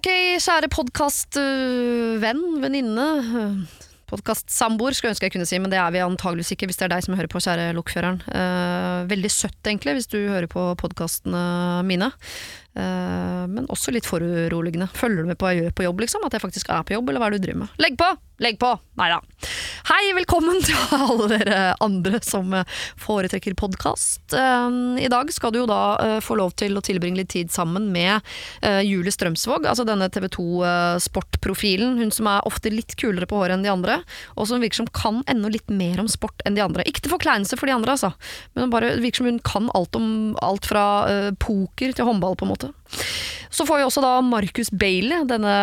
[0.00, 0.08] Ok,
[0.40, 3.02] kjære podkastvenn, venninne.
[4.08, 6.86] Podkastsamboer skulle jeg ønske jeg kunne si, men det er vi antageligvis ikke hvis det
[6.86, 8.22] er deg som hører på, kjære lokføreren.
[8.32, 11.42] Eh, veldig søtt, egentlig, hvis du hører på podkastene
[11.84, 12.08] mine.
[12.78, 14.90] Eh, men også litt foruroligende.
[14.94, 16.26] Følger du med på hva jeg gjør på jobb, liksom?
[16.26, 17.80] At jeg faktisk er på jobb, eller hva er det du driver med?
[17.82, 18.10] Legg på!
[18.40, 18.70] Legg på!
[18.96, 19.18] Nei da.
[19.90, 24.32] Hei, velkommen til alle dere andre som eh, foretrekker podkast.
[24.32, 27.90] I dag skal du jo da eh, få lov til å tilbringe litt tid sammen
[27.92, 28.20] med
[28.64, 31.98] eh, Julie Strømsvåg, altså denne TV 2-sportprofilen.
[32.00, 33.98] Hun som er ofte litt kulere på håret enn de andre,
[34.36, 36.84] og som virker som kan enda litt mer om sport enn de andre.
[36.88, 38.12] Ikke til forkleinelse for de andre, altså,
[38.56, 40.08] men bare virker som hun kan alt om
[40.44, 40.84] alt fra
[41.40, 42.59] poker til håndball, på en måte.
[43.50, 45.54] Så får vi også da Marcus Bailey, denne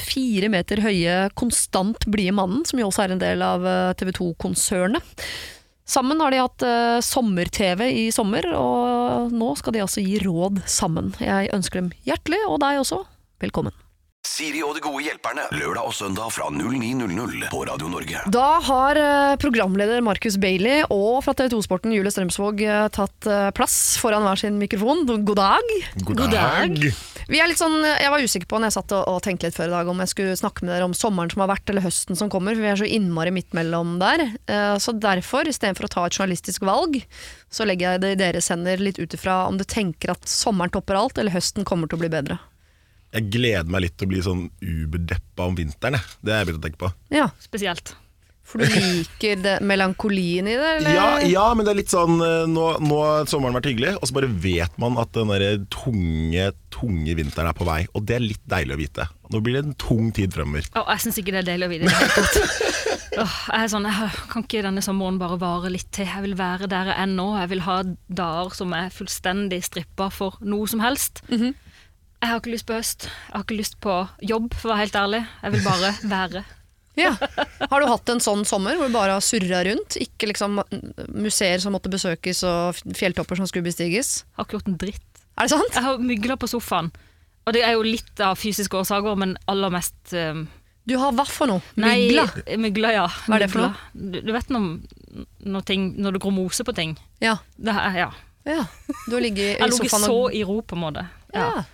[0.00, 3.66] fire meter høye, konstant blide mannen, som jo også er en del av
[4.00, 5.26] TV 2-konsernet.
[5.84, 10.62] Sammen har de hatt uh, sommer-TV i sommer, og nå skal de altså gi råd
[10.64, 11.12] sammen.
[11.20, 13.02] Jeg ønsker dem hjertelig, og deg også,
[13.44, 13.83] velkommen.
[14.24, 18.22] Siri og de gode hjelperne, lørdag og søndag fra 09.00 på Radio Norge.
[18.32, 23.98] Da har uh, programleder Markus Bailey og fra TV 2-sporten Julie Strømsvåg uh, tatt plass
[24.00, 25.04] foran hver sin mikrofon.
[25.04, 25.74] God dag.
[26.08, 26.24] God dag.
[26.24, 27.02] God dag.
[27.28, 29.68] Vi er litt sånn, jeg var usikker på når jeg satt og, tenkte litt før
[29.68, 32.18] i dag om jeg skulle snakke med dere om sommeren som har vært, eller høsten
[32.20, 34.26] som kommer, for vi er så innmari midt mellom der.
[34.82, 37.00] Så derfor, istedenfor å ta et journalistisk valg,
[37.48, 40.74] så legger jeg det i deres hender litt ut ifra om du tenker at sommeren
[40.76, 42.36] topper alt, eller høsten kommer til å bli bedre.
[43.14, 46.00] Jeg gleder meg litt til å bli sånn uberdeppa om vinteren.
[46.00, 46.16] Jeg.
[46.20, 46.94] Det har jeg begynt å tenke på.
[47.14, 47.94] Ja, Spesielt.
[48.44, 50.72] For du liker det, melankolien i det?
[50.76, 50.94] Eller?
[50.94, 54.10] Ja, ja, men det er litt sånn eh, Nå, nå har sommeren vært hyggelig, og
[54.10, 57.80] så bare vet man at den der tunge, tunge vinteren er på vei.
[57.96, 59.08] Og det er litt deilig å vite.
[59.32, 60.68] Nå blir det en tung tid fremover.
[60.76, 62.44] Oh, jeg syns ikke det er deilig å vite.
[63.24, 66.06] oh, jeg er sånn, jeg Kan ikke denne sommeren bare vare litt til?
[66.12, 67.30] Jeg vil være der jeg er nå.
[67.40, 67.80] Jeg vil ha
[68.20, 71.24] dager som er fullstendig strippa for noe som helst.
[71.32, 71.54] Mm -hmm.
[72.24, 73.04] Jeg har ikke lyst på høst.
[73.04, 73.94] Jeg har ikke lyst på
[74.24, 75.18] jobb, for å være helt ærlig.
[75.42, 76.44] Jeg vil bare være.
[76.96, 77.10] Ja.
[77.68, 79.98] Har du hatt en sånn sommer hvor du bare har surra rundt?
[80.00, 80.62] Ikke liksom
[81.12, 84.22] museer som måtte besøkes og fjelltopper som skulle bestiges?
[84.22, 85.24] Jeg har ikke gjort en dritt.
[85.34, 85.76] Er det sant?
[85.76, 86.92] Jeg har mygla på sofaen.
[87.44, 90.46] Og det er jo litt av fysiske årsaker, men aller mest um...
[90.88, 91.64] Du har hva for noe?
[91.80, 92.24] Mygla?
[92.46, 93.04] Nei, mygla, ja.
[93.26, 93.84] Hva er det for noe?
[93.92, 94.64] Du, du vet når,
[95.44, 96.96] når, ting, når, det går mose på ting?
[97.24, 97.38] Ja.
[97.56, 98.10] Det, ja.
[98.48, 98.64] ja.
[99.08, 101.06] Du har ligget i sofaen og Jeg lå så i ro, på en måte.
[101.34, 101.46] Ja.
[101.48, 101.64] ja.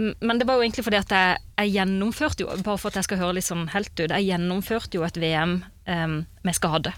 [0.00, 3.08] Men det var jo egentlig fordi at jeg, jeg, gjennomførte jo, bare for at jeg
[3.08, 6.14] skal høre litt sånn helt ut, jeg gjennomførte jo et VM um,
[6.46, 6.94] med skade.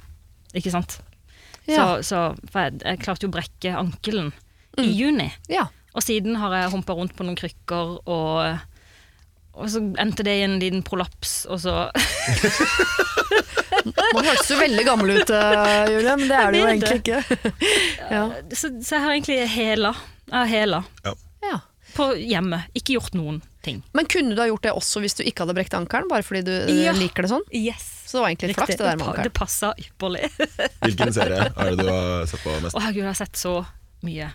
[0.55, 1.01] Ikke sant?
[1.67, 1.77] Ja.
[1.77, 2.21] Så, så,
[2.51, 4.85] for jeg, jeg, klarte jo å brekke ankelen mm.
[4.85, 5.31] i juni.
[5.51, 5.67] Ja.
[5.97, 8.37] Og siden har jeg humpa rundt på noen krykker, og,
[9.57, 11.75] og så endte det i en liten prolaps, og så
[13.83, 17.21] Man hørtes jo veldig gammel ut, uh, Julie, men det er det jo egentlig ikke.
[18.15, 18.23] ja.
[18.53, 19.93] så, så, jeg har egentlig hela.
[20.29, 20.83] Jeg har hela.
[21.03, 21.17] Ja
[21.97, 22.71] på hjemmet.
[22.79, 23.83] Ikke gjort noen ting.
[23.97, 26.09] Men kunne du ha gjort det også hvis du ikke hadde brekt ankelen?
[26.11, 26.97] Bare fordi du eh, ja.
[26.97, 27.47] liker det sånn?
[27.55, 27.87] Yes.
[28.07, 29.29] Så det var egentlig litt flaks, det der med ankelen.
[29.29, 30.33] Det passa ypperlig.
[30.87, 32.77] Hvilken serie er det du har sett på mest?
[32.77, 33.55] Å herregud, jeg har sett så
[34.05, 34.33] mye.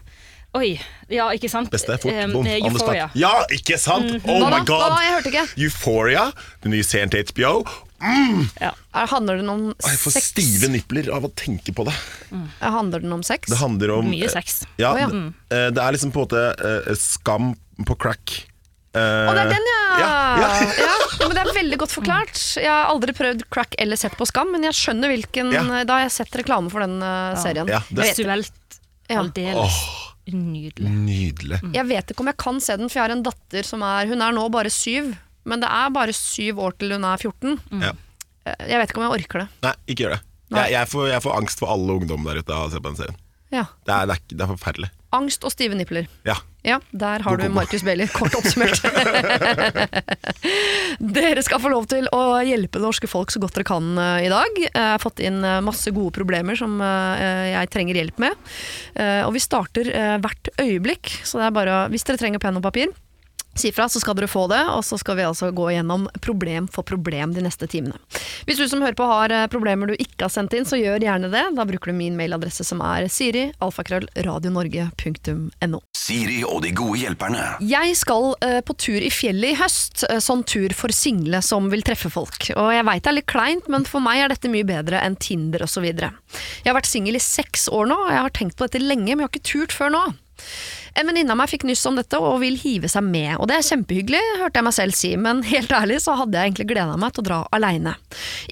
[0.58, 0.70] Oi,
[1.12, 1.70] ja, ikke sant?
[1.70, 3.10] Beste, fort, bom, um, Euphoria.
[3.20, 4.16] Ja, ikke sant?
[4.16, 4.30] Mm.
[4.32, 4.88] Oh my god!
[4.88, 5.44] Hva, jeg hørte ikke.
[5.68, 6.24] Euphoria,
[6.64, 7.52] den nye serien til HBO.
[8.02, 8.46] Mm.
[8.62, 8.74] Ja.
[8.92, 9.90] Handler den om sex?
[9.90, 11.96] Jeg får stive nipler av å tenke på det.
[12.32, 12.46] Mm.
[12.60, 13.50] Handler den om sex?
[13.50, 14.62] Det handler om Mye sex.
[14.78, 15.08] Ja, oh, ja.
[15.10, 17.52] Det, eh, det, er liksom på en måte uh, skam
[17.88, 18.36] på crack.
[18.98, 19.82] Å, uh, det er den, ja.
[19.98, 20.50] Ja, ja.
[20.86, 20.96] ja!
[21.24, 22.42] Men Det er veldig godt forklart.
[22.62, 26.06] Jeg har aldri prøvd crack eller sett på Skam, men jeg skjønner hvilken Da har
[26.06, 27.70] jeg sett reklame for den uh, serien.
[27.98, 28.54] Visuelt
[29.08, 30.90] aldeles oh, nydelig.
[30.92, 31.62] nydelig.
[31.64, 31.72] Mm.
[31.78, 34.10] Jeg vet ikke om jeg kan se den, for jeg har en datter som er
[34.10, 35.14] Hun er nå bare syv.
[35.48, 37.60] Men det er bare syv år til hun er 14.
[37.72, 37.86] Mm.
[37.88, 37.94] Ja.
[38.68, 39.48] Jeg vet ikke om jeg orker det.
[39.66, 40.24] Nei, ikke gjør det.
[40.48, 42.92] Jeg, jeg, får, jeg, får, angst for alle ungdom der ute av å se på
[42.92, 43.24] den serien.
[43.52, 43.64] Ja.
[43.88, 44.88] Det, er, det, er, det, er, forferdelig.
[45.16, 46.08] Angst og stive nipler.
[46.28, 46.36] Ja.
[46.68, 48.82] ja der har du Markus Bailey, kort oppsummert.
[51.18, 54.20] dere skal få lov til å hjelpe det norske folk så godt dere kan uh,
[54.20, 54.60] i dag.
[54.66, 57.16] Jeg har fått inn uh, masse gode problemer som uh,
[57.48, 58.48] jeg trenger hjelp med.
[59.28, 59.92] og vi starter
[60.24, 62.92] hvert øyeblikk, så det er bare hvis dere trenger penn og papir
[63.58, 66.68] Si fra, så skal dere få det, og så skal vi altså gå gjennom problem
[66.70, 67.98] for problem de neste timene.
[68.46, 71.02] Hvis du som hører på har eh, problemer du ikke har sendt inn, så gjør
[71.02, 71.44] gjerne det.
[71.58, 75.82] Da bruker du min mailadresse som er siri, alfakrøll, radionorge.no.
[75.98, 77.44] Siri og de gode hjelperne.
[77.66, 80.06] Jeg skal uh, på tur i fjellet i høst.
[80.06, 82.52] Uh, sånn tur for single som vil treffe folk.
[82.54, 85.18] Og jeg veit det er litt kleint, men for meg er dette mye bedre enn
[85.18, 85.90] Tinder osv.
[85.90, 89.10] Jeg har vært singel i seks år nå, og jeg har tenkt på dette lenge,
[89.10, 90.06] men jeg har ikke turt før nå.
[90.98, 93.60] En venninne av meg fikk nyss om dette og vil hive seg med, og det
[93.60, 96.98] er kjempehyggelig, hørte jeg meg selv si, men helt ærlig så hadde jeg egentlig gleda
[96.98, 97.94] meg til å dra aleine.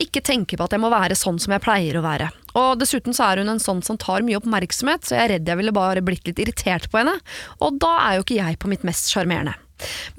[0.05, 2.29] Ikke tenke på at jeg må være sånn som jeg pleier å være.
[2.55, 5.49] Og dessuten så er hun en sånn som tar mye oppmerksomhet, så jeg er redd
[5.49, 7.17] jeg ville bare blitt litt irritert på henne,
[7.65, 9.57] og da er jo ikke jeg på mitt mest sjarmerende.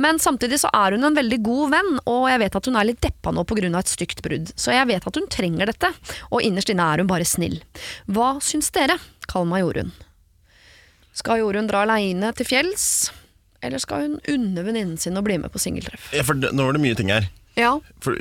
[0.02, 2.90] Men samtidig så er hun en veldig god venn, og jeg vet at hun er
[2.90, 3.70] litt deppa nå pga.
[3.78, 4.50] et stygt brudd.
[4.56, 5.94] Så jeg vet at hun trenger dette,
[6.30, 7.62] og innerst inne er hun bare snill.
[8.10, 8.98] Hva syns dere?
[9.30, 9.94] Kall meg Jorunn.
[11.16, 12.86] Skal Jorunn dra aleine til fjells,
[13.64, 16.10] eller skal hun unne venninnen sin å bli med på singeltreff?
[16.14, 17.30] Ja, for det, nå var det mye ting her.
[17.56, 17.70] Ja.
[18.04, 18.12] For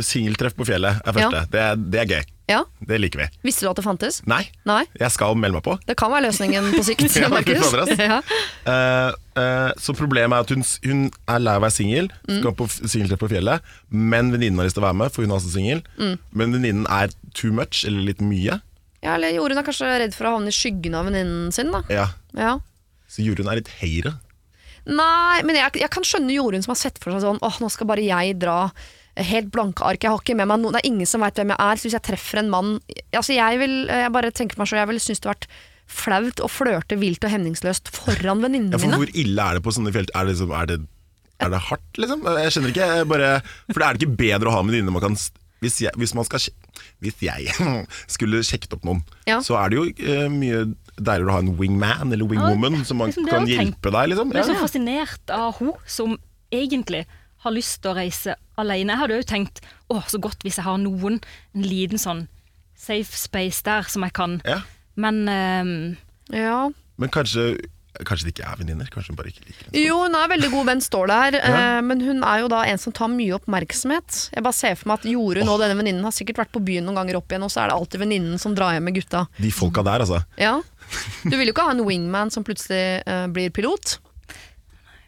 [0.00, 1.42] Singeltreff på fjellet er første.
[1.42, 1.48] Ja.
[1.52, 2.30] Det, er, det er gøy.
[2.48, 2.60] ja.
[2.80, 3.26] Det liker vi.
[3.44, 4.22] Visste du at det fantes?
[4.24, 4.86] Nei, Nei?
[4.98, 5.74] jeg skal melde meg på.
[5.84, 7.04] Det kan være løsningen på sikt.
[8.00, 8.22] Ja.
[8.64, 12.40] Eh, eh, så problemet er at hun, hun er lei av å være singel, Mm.
[12.40, 15.32] skal på singeltreff på fjellet, men venninnen har lyst til å være med, for hun
[15.34, 15.84] er også singel.
[16.00, 16.16] Mm.
[16.32, 18.62] Men venninnen er too much, eller litt mye.
[19.02, 21.80] Ja, eller Jorunn er kanskje redd for å havne i skyggen av venninnen sin, da.
[21.88, 22.08] Ja.
[22.36, 22.58] Ja.
[23.08, 24.16] Så Jorunn er litt heire?
[24.90, 27.68] Nei, men jeg, jeg kan skjønne Jorunn som har sett for seg sånn Åh, nå
[27.70, 28.70] skal bare jeg dra
[29.20, 30.00] helt blanke ark.
[30.06, 31.76] Jeg har ikke med meg noen, Det er ingen som veit hvem jeg er.
[31.80, 32.70] Så hvis jeg treffer en mann
[33.12, 35.48] Altså jeg vil Jeg bare tenker meg selv Jeg ville synes det vært
[35.90, 39.00] flaut å flørte vilt og hemningsløst foran venninnene Ja, for mine.
[39.02, 40.12] hvor ille er det på sånne felt?
[40.14, 40.76] Er det, liksom, er det,
[41.42, 42.22] er det hardt, liksom?
[42.38, 42.88] Jeg skjønner ikke.
[43.00, 43.30] Jeg bare,
[43.72, 46.14] for er det ikke bedre å ha en venninne man kan s- hvis jeg, hvis,
[46.16, 46.46] man skal,
[47.04, 47.54] hvis jeg
[48.14, 49.38] skulle sjekket opp noen, Ja.
[49.44, 50.64] så er det jo eh, mye
[51.00, 54.10] deiligere å ha en wingman eller wingwoman som man liksom kan hjelpe deg.
[54.12, 54.32] Liksom.
[54.36, 56.18] Jeg er så fascinert av hun som
[56.52, 57.06] egentlig
[57.40, 58.92] har lyst til å reise alene.
[58.92, 61.20] Jeg hadde jo tenkt å, så godt hvis jeg har noen,
[61.56, 62.26] en liten sånn
[62.76, 64.38] safe space der som jeg kan.
[64.44, 64.60] Ja.
[65.00, 65.96] Men um,
[66.36, 66.68] Ja.
[67.00, 67.54] Men kanskje,
[68.06, 68.88] kanskje de ikke er venninner?
[68.92, 69.82] Kanskje hun bare ikke liker henne?
[69.82, 71.62] Jo, hun er veldig god venn, står der, ja.
[71.84, 74.20] men hun er jo da en som tar mye oppmerksomhet.
[74.34, 76.86] Jeg bare ser for meg at Jorunn og denne venninnen har sikkert vært på byen
[76.88, 79.26] noen ganger opp igjen, og så er det alltid venninnen som drar hjem med gutta.
[79.40, 80.22] De folka der, altså.
[80.40, 80.58] Ja.
[81.24, 83.98] Du vil jo ikke ha en wingman som plutselig uh, blir pilot.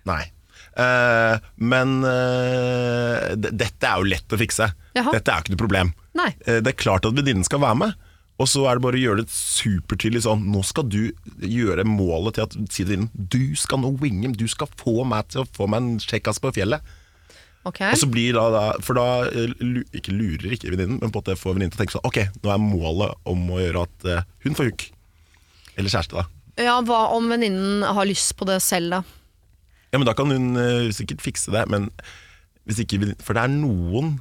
[0.08, 0.22] Nei.
[0.72, 4.70] Uh, men uh, dette er jo lett å fikse.
[4.96, 5.12] Jaha.
[5.16, 5.92] Dette er jo ikke noe problem.
[6.16, 6.30] Nei.
[6.46, 8.08] Eh, det er klart at venninnen skal være med.
[8.42, 12.38] Og så er det bare å gjøre det supertydelig sånn Nå skal du gjøre målet
[12.38, 15.48] til at si til venninnen Du skal nå winge, du skal få meg til å
[15.54, 16.82] få meg en kjekkas på fjellet.
[17.68, 17.78] Ok.
[17.92, 19.54] Og så blir da, da For da eh,
[19.94, 22.18] ikke lurer ikke venninnen, men på at det får venninnen til å tenke sånn Ok,
[22.42, 24.88] nå er målet om å gjøre at eh, hun får hook.
[25.76, 26.26] Eller kjæreste, da.
[26.60, 29.02] Ja, Hva om venninnen har lyst på det selv, da?
[29.92, 31.90] Ja, men da kan hun uh, sikkert fikse det, men
[32.68, 34.16] hvis ikke For det er noen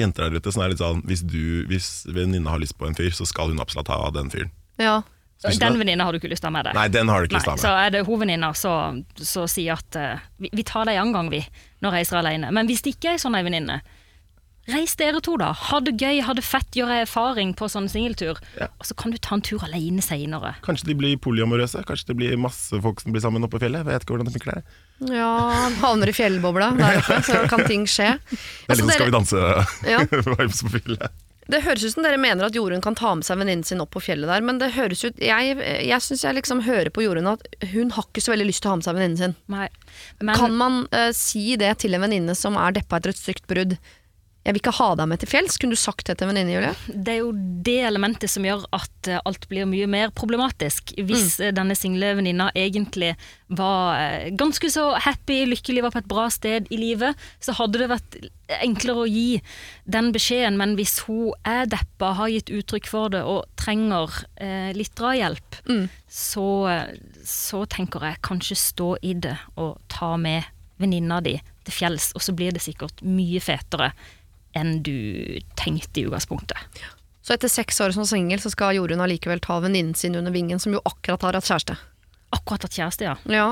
[0.00, 2.96] jenter der ute som er litt sånn Hvis, du, hvis venninna har lyst på en
[2.98, 4.52] fyr, så skal hun absolutt ha den fyren.
[4.80, 5.00] Ja.
[5.40, 6.76] Den venninna har du ikke lyst til å ha med deg.
[6.76, 7.64] Nei, den har du ikke Nei, lyst til å ha med.
[7.64, 11.40] så er det hovedvenninna som sier at uh, vi, vi tar deg en gang, vi,
[11.80, 12.50] når jeg reiser alene.
[12.52, 13.78] Men hvis det ikke er sånn ei venninne,
[14.68, 15.52] reis dere to, da.
[15.56, 18.38] Ha det gøy, ha det fett, gjøre erfaring på sånn singeltur.
[18.60, 18.68] Ja.
[18.78, 20.52] Og så kan du ta en tur alene seinere.
[20.66, 21.82] Kanskje de blir polyamorøse?
[21.88, 23.80] Kanskje det blir masse folk som blir sammen oppe på fjellet?
[23.82, 24.60] Jeg vet ikke hvordan det fikk det.
[25.16, 25.30] ja
[25.80, 28.12] havner i fjellbobla der oppe, så kan ting skje.
[28.28, 31.18] Det er Altså, litt sånn Skal vi danse-vibes på fjellet.
[31.50, 33.90] det høres ut som dere mener at Jorunn kan ta med seg venninnen sin opp
[33.96, 37.26] på fjellet der, men det høres ut Jeg, jeg syns jeg liksom hører på Jorunn
[37.32, 37.42] at
[37.72, 39.34] hun har ikke så veldig lyst til å ha med seg venninnen sin.
[39.50, 39.66] Nei.
[40.22, 43.48] Men Kan man uh, si det til en venninne som er deppa etter et stygt
[43.50, 43.74] brudd?
[44.40, 45.58] Jeg vil ikke ha deg med til fjells.
[45.60, 46.72] Kunne du sagt det til en venninne, Julie?
[47.04, 47.32] det er jo
[47.66, 50.94] det elementet som gjør at eh, alt blir mye mer problematisk.
[50.96, 51.44] Hvis Mm.
[51.44, 53.10] eh, denne single venninna egentlig
[53.52, 57.82] var eh, ganske så happy, lykkelig, var på et bra sted i livet, så hadde
[57.82, 58.16] det vært
[58.64, 59.42] enklere å gi
[59.84, 60.56] den beskjeden.
[60.56, 65.60] Men hvis hun er deppa, har gitt uttrykk for det og trenger eh, litt drahjelp,
[65.68, 65.84] Mm.
[66.08, 66.48] så,
[67.24, 70.48] så tenker jeg kanskje stå i det og ta med
[70.80, 71.36] venninna di
[71.68, 73.90] til fjells, og så blir det sikkert mye fetere
[74.56, 76.80] enn du tenkte i utgangspunktet.
[77.22, 80.58] Så etter seks år som singel så skal Jorunn allikevel ta venninnen sin under vingen,
[80.58, 81.76] som jo akkurat har hatt kjæreste.
[82.34, 83.14] Akkurat hatt kjæreste, ja.
[83.30, 83.50] Ja.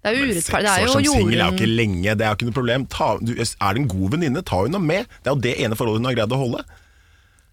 [0.00, 0.64] Det er jo urettferdig.
[0.64, 2.48] Det Seks er år jo som singel er jo ikke lenge, det er jo ikke
[2.48, 2.86] noe problem.
[2.92, 5.08] Ta, du, er det en god venninne, ta henne med.
[5.20, 6.64] Det er jo det ene forholdet hun har greid å holde.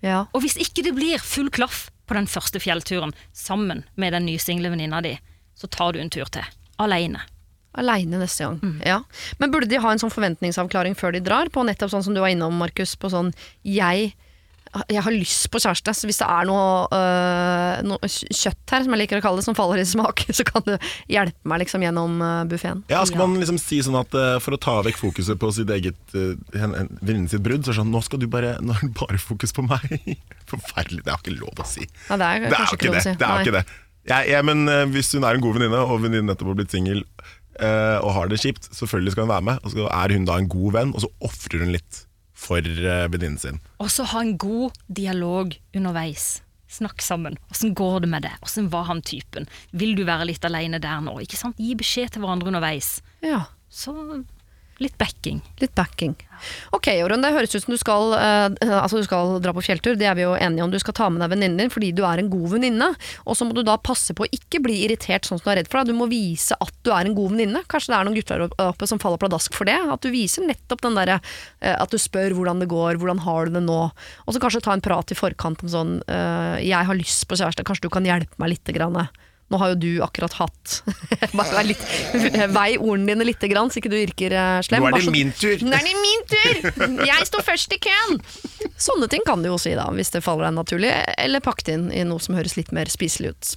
[0.05, 0.19] ja.
[0.33, 4.71] Og hvis ikke det blir full klaff på den første fjellturen sammen med den nysingle
[4.71, 5.17] venninna di,
[5.59, 6.45] så tar du en tur til.
[6.79, 7.23] Aleine.
[7.77, 8.59] Aleine neste gang.
[8.63, 8.77] Mm.
[8.85, 9.01] Ja.
[9.41, 12.23] Men burde de ha en sånn forventningsavklaring før de drar, på nettopp sånn som du
[12.23, 13.33] var innom, Markus, på sånn
[13.67, 14.13] jeg,
[14.89, 18.95] jeg har lyst på kjæreste, så hvis det er noe, øh, noe kjøtt her, som
[18.95, 20.73] jeg liker å kalle det, som faller i smak, så kan du
[21.11, 22.83] hjelpe meg liksom gjennom uh, buffeen.
[22.91, 25.71] Ja, Skal man liksom si sånn at uh, for å ta vekk fokuset på sitt
[25.73, 28.85] eget uh, venninnen sitt brudd, så er det sånn Nå skal du bare Nå er
[28.87, 29.85] det bare fokus på meg.
[30.51, 31.03] Forferdelig.
[31.05, 31.85] Det er ikke lov å si.
[32.07, 33.05] Ja, det er Det er ikke lov å det.
[33.05, 33.19] si.
[33.21, 33.67] det, er ikke det.
[34.07, 36.71] Ja, ja, men uh, hvis hun er en god venninne, og venninnen nettopp har blitt
[36.75, 37.03] singel
[37.57, 39.63] og har det kjipt, selvfølgelig skal hun være med.
[39.63, 42.03] Og så er hun da en god venn, og så ofrer hun litt
[42.37, 43.61] for uh, venninnen sin.
[43.81, 46.43] Og så ha en god dialog underveis.
[46.69, 47.37] Snakk sammen.
[47.51, 48.33] Åssen går det med det?
[48.43, 49.47] Åssen var han typen?
[49.71, 51.15] Vil du være litt aleine der nå?
[51.23, 51.59] Ikke sant?
[51.61, 52.97] Gi beskjed til hverandre underveis.
[53.23, 53.45] Ja.
[53.71, 53.93] Så
[54.77, 55.41] Litt backing.
[55.57, 56.13] Litt backing.
[56.75, 59.97] Ok, Jorunn, det høres ut som du skal, eh, altså du skal dra på fjelltur.
[59.97, 60.69] Det er vi jo enige om.
[60.69, 62.91] Du skal ta med deg venninnen din fordi du er en god venninne.
[63.25, 65.59] Og så må du da passe på å ikke bli irritert sånn som du er
[65.63, 65.81] redd for.
[65.81, 65.95] Deg.
[65.95, 67.63] Du må vise at du er en god venninne.
[67.65, 69.79] Kanskje det er noen gutter oppe som faller pladask for det.
[69.81, 73.49] At du viser nettopp den derre eh, at du spør hvordan det går, hvordan har
[73.49, 73.79] du det nå.
[74.27, 77.39] Og så kanskje ta en prat i forkant om sånn eh, Jeg har lyst på
[77.39, 79.07] kjæreste, kanskje du kan hjelpe meg lite grann.
[79.47, 80.81] Nå har jo du akkurat hatt
[81.37, 81.83] Bare litt,
[82.51, 84.83] Vei ordene dine lite grann, så ikke du virker eh, slem.
[84.83, 85.55] Nå er det så- min tur!
[85.63, 87.05] nå er det min tur!
[87.07, 88.17] Jeg står først i køen!
[88.77, 90.91] Sånne ting kan du jo si, da, hvis det faller deg naturlig.
[91.17, 93.53] Eller pakk det inn i noe som høres litt mer spiselig ut.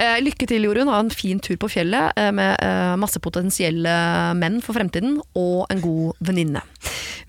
[0.00, 0.90] Eh, lykke til, Jorunn.
[0.90, 3.92] Ha en fin tur på fjellet eh, med eh, masse potensielle
[4.40, 6.64] menn for fremtiden, og en god venninne.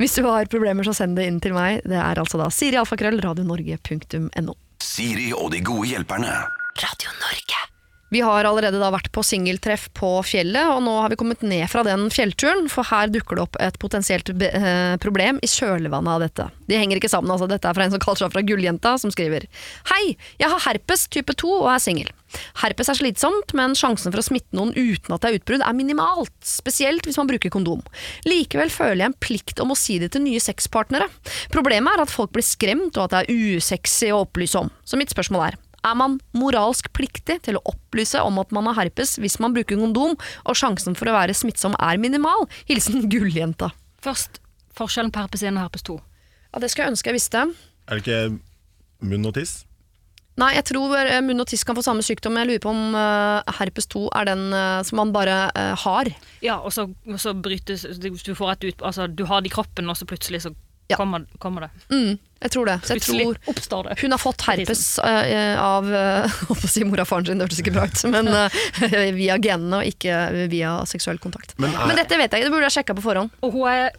[0.01, 1.83] Hvis du har problemer, så send det inn til meg.
[1.85, 4.57] Det er altså da sirialfakrøll, radionorge.no.
[4.87, 6.33] Siri og de gode hjelperne.
[6.81, 7.63] Radio Norge.
[8.09, 11.65] Vi har allerede da vært på singeltreff på fjellet, og nå har vi kommet ned
[11.67, 16.23] fra den fjellturen, for her dukker det opp et potensielt eh, problem i kjølvannet av
[16.23, 16.45] dette.
[16.71, 17.49] De henger ikke sammen, altså.
[17.51, 19.49] Dette er fra en som kaller seg fra Gulljenta, som skriver
[19.91, 22.13] Hei, jeg har herpes type 2 og er singel.
[22.61, 25.75] Herpes er slitsomt, men sjansen for å smitte noen uten at det er utbrudd er
[25.75, 27.83] minimalt, spesielt hvis man bruker kondom.
[28.27, 31.11] Likevel føler jeg en plikt om å si det til nye sexpartnere.
[31.51, 34.71] Problemet er at folk blir skremt, og at det er usexy å opplyse om.
[34.87, 38.79] Så mitt spørsmål er, er man moralsk pliktig til å opplyse om at man har
[38.81, 42.47] herpes hvis man bruker kondom, og sjansen for å være smittsom er minimal?
[42.69, 43.71] Hilsen Gulljenta.
[44.03, 44.41] Først
[44.77, 45.95] forskjellen på herpes 1 og herpes 2.
[46.53, 47.45] Ja, det skulle jeg ønske jeg visste.
[47.87, 49.63] Er det ikke munn og tiss?
[50.37, 52.35] Nei, jeg tror eh, munn og tiss kan få samme sykdom.
[52.37, 56.11] Jeg lurer på om uh, herpes 2 er den uh, som man bare uh, har.
[56.45, 59.49] Ja, og så, og så brytes du, du får et ut, altså, du har det
[59.49, 60.53] i kroppen, og så plutselig så
[60.87, 60.95] Ja.
[60.95, 61.69] kommer, kommer det.
[61.91, 62.75] Mm, jeg tror det.
[62.85, 67.05] Så jeg tror hun har fått herpes eh, av uh, Holdt på å si mora
[67.05, 70.19] og faren sin, det hørtes ikke bra ut, men eh, via genene og ikke
[70.53, 71.55] via seksuell kontakt.
[71.57, 73.33] Men Men, er- dette vet jeg det burde jeg sjekka på forhånd.
[73.41, 73.91] Og hun er,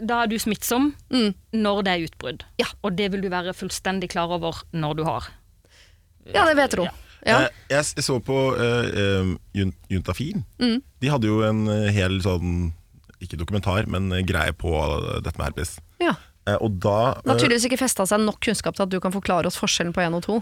[0.00, 1.34] da er du smittsom Mm.
[1.60, 2.44] når det er utbrudd.
[2.60, 2.70] Ja.
[2.82, 5.28] Og det vil du være fullstendig klar over når du har.
[6.32, 6.86] Ja, det vet hun.
[6.88, 6.98] Ja.
[7.22, 7.36] Ja.
[7.70, 10.40] Jeg, jeg så på uh, Jun- Juntafil.
[10.58, 10.80] Mm.
[11.02, 12.72] De hadde jo en eh, hel sånn
[13.22, 15.76] Ikke dokumentar, men eh, greie på eh, dette med herpes.
[16.02, 16.16] ja.
[16.48, 19.14] Eh, og da har eh, tydeligvis ikke festa seg nok kunnskap til at du kan
[19.14, 20.40] forklare oss forskjellen på én og to.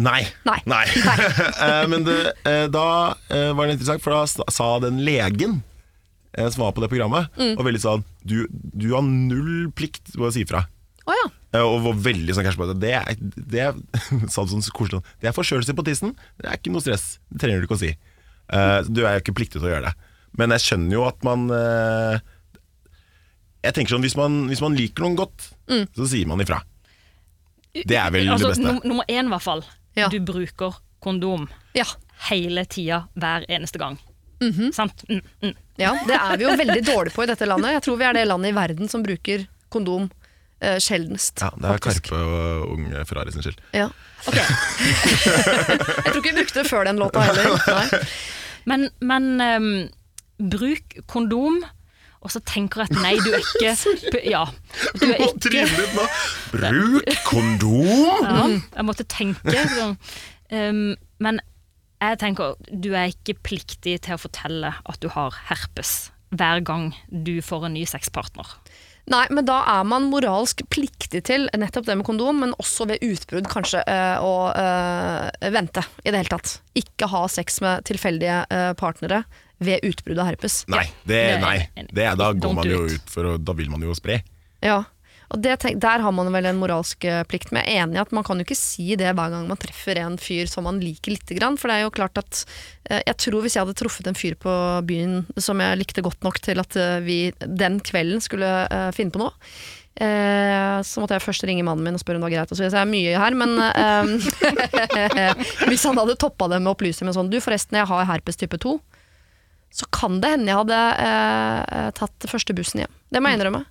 [0.00, 0.22] Nei.
[0.48, 0.60] Nei.
[1.66, 2.16] Eh, men det,
[2.72, 2.84] da
[3.52, 5.60] var det interessant, for da sa- den legen
[6.32, 7.58] som var på det programmet, Mm.
[7.60, 10.62] og veldig sånn du, du har null plikt til å si ifra.
[11.04, 11.26] Oh, ja.
[11.60, 12.76] Og var veldig sånn kanskje på det.
[12.80, 13.18] Det er,
[13.52, 13.76] det er,
[14.32, 16.14] sånn koselig Det er forkjølelse på tissen.
[16.40, 17.18] Det er ikke noe stress.
[17.28, 17.92] Det trenger du ikke å si.
[18.88, 20.08] Du er jo ikke pliktig til å gjøre det.
[20.40, 21.44] Men jeg skjønner jo at man
[23.62, 25.86] Jeg tenker sånn Hvis man, hvis man liker noen godt, Mm.
[25.96, 26.60] så sier man ifra.
[27.72, 28.66] Det er vel altså, det beste.
[28.72, 29.62] num- nummer én, i hvert fall.
[29.96, 30.08] Ja.
[30.08, 31.84] Du bruker kondom Ja.
[32.28, 33.98] hele tida, hver eneste gang.
[34.42, 34.72] Mhm.
[34.74, 35.04] Sant?
[35.08, 35.54] Mm, mm.
[35.78, 35.92] ja.
[36.06, 37.72] Det er vi jo veldig dårlige på i dette landet.
[37.72, 40.10] Jeg tror vi er det landet i verden som bruker kondom
[40.60, 41.40] eh, sjeldnest.
[41.40, 42.02] Ja, det er faktisk.
[42.10, 43.58] Karpe og unge Ferrari sin skyld.
[43.72, 43.88] Ja.
[44.26, 44.34] Ok.
[45.14, 47.56] jeg tror ikke vi brukte det før den låta heller.
[47.78, 48.02] Nei.
[48.70, 49.70] Men, men ehm,
[50.52, 51.62] bruk kondom,
[52.22, 54.44] og så tenker jeg at nei, du er ikke Ja.
[54.98, 55.64] Du er ikke!
[56.52, 58.26] Bruk kondom!
[58.26, 58.44] ja,
[58.78, 59.96] Jeg måtte tenke sånn.
[60.52, 60.84] Um,
[61.22, 61.40] men
[62.02, 66.90] jeg tenker du er ikke pliktig til å fortelle at du har herpes hver gang
[67.08, 68.48] du får en ny sexpartner.
[69.10, 73.02] Nei, men da er man moralsk pliktig til nettopp det med kondom, men også ved
[73.02, 76.60] utbrudd kanskje eh, å øh, vente i det hele tatt.
[76.78, 79.24] Ikke ha sex med tilfeldige øh, partnere
[79.58, 80.62] ved utbrudd av herpes.
[80.72, 81.58] Nei, det, nei.
[81.92, 84.22] Det, er- da går man jo ut for å, Da vil man jo spre.
[84.62, 84.84] Ja,
[85.32, 87.52] og det, tenk- Der har man vel en moralsk eh, plikt.
[87.52, 89.56] Men jeg er enig i at man kan jo ikke si det hver gang man
[89.56, 91.56] treffer en fyr som man liker lite grann.
[91.56, 92.42] For det er jo klart at
[92.90, 94.52] eh, jeg tror hvis jeg hadde truffet en fyr på
[94.84, 98.50] byen som jeg likte godt nok til at eh, vi den kvelden skulle
[98.92, 99.32] finne på noe,
[99.96, 102.52] eh, så måtte jeg først ringe mannen min og spørre om det var greit.
[102.52, 105.34] Og så jeg er mye her, men eh,
[105.70, 108.36] hvis han hadde toppa det med å opplyse med sånn Du, forresten, jeg har herpes
[108.40, 108.76] type 2.
[109.72, 112.96] Så kan det hende jeg hadde eh, tatt første bussen hjem.
[113.12, 113.64] Det må jeg innrømme.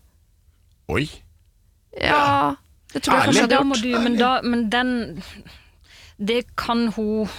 [0.91, 1.05] Oi!
[2.01, 2.55] Ja,
[2.93, 3.83] det tror jeg kanskje jeg hadde gjort.
[3.83, 4.91] du, men, da, men den
[6.17, 7.29] Det kan hun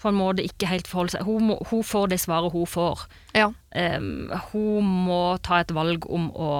[0.00, 3.06] på en måte ikke helt forholde seg Hun, må, hun får det svaret hun får.
[3.34, 3.50] Ja.
[3.74, 6.50] Um, hun må ta et valg om å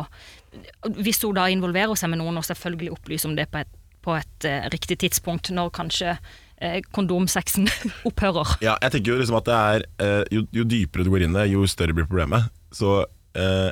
[0.97, 3.73] Hvis hun da involverer seg med noen, og selvfølgelig opplyser om det på et,
[4.05, 6.17] på et uh, riktig tidspunkt, når kanskje
[6.61, 7.67] eh, kondomsexen
[8.09, 8.57] opphører.
[8.65, 11.35] Ja, jeg tenker jo liksom at det er eh, jo, jo dypere du går inn
[11.37, 12.49] i det, jo større blir problemet.
[12.75, 12.99] Så
[13.39, 13.71] eh,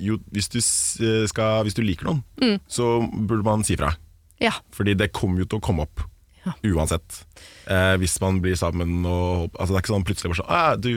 [0.00, 2.56] jo, hvis, du eh, skal, hvis du liker noen, Mm.
[2.72, 3.92] så burde man si fra.
[4.40, 4.54] ja.
[4.72, 6.06] Fordi det kommer jo til å komme opp.
[6.46, 6.54] Ja.
[6.72, 7.18] Uansett.
[7.68, 10.72] Eh, hvis man blir sammen og altså Det er ikke sånn plutselig bare sånn ah,
[10.80, 10.94] du,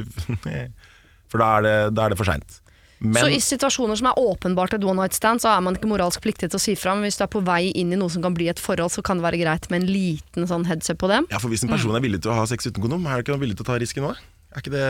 [1.33, 2.61] For da er det, da er det for seint.
[3.03, 5.89] Men Så i situasjoner som er åpenbart et one night stand, så er man ikke
[5.91, 6.93] moralsk pliktig til å si fra.
[6.95, 9.03] Men hvis du er på vei inn i noe som kan bli et forhold, så
[9.03, 11.19] kan det være greit med en liten sånn headset på det.
[11.29, 13.25] ja, for hvis en person er villig til å ha sex uten kondom, er du
[13.27, 14.15] ikke villig til å ta risken òg?
[14.55, 14.85] Er ikke det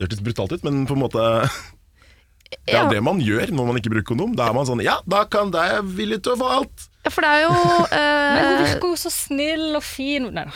[0.00, 1.20] Det hørtes brutalt ut, men på en måte
[2.50, 2.88] Det er Ja.
[2.88, 4.32] det man gjør når man ikke bruker kondom.
[4.34, 6.88] Da er man sånn Ja, da kan det er jeg villig til å få alt.
[7.04, 7.52] Ja, for det er jo
[7.92, 10.32] Men hun eh, virker jo så snill og fin.
[10.32, 10.52] Nei da.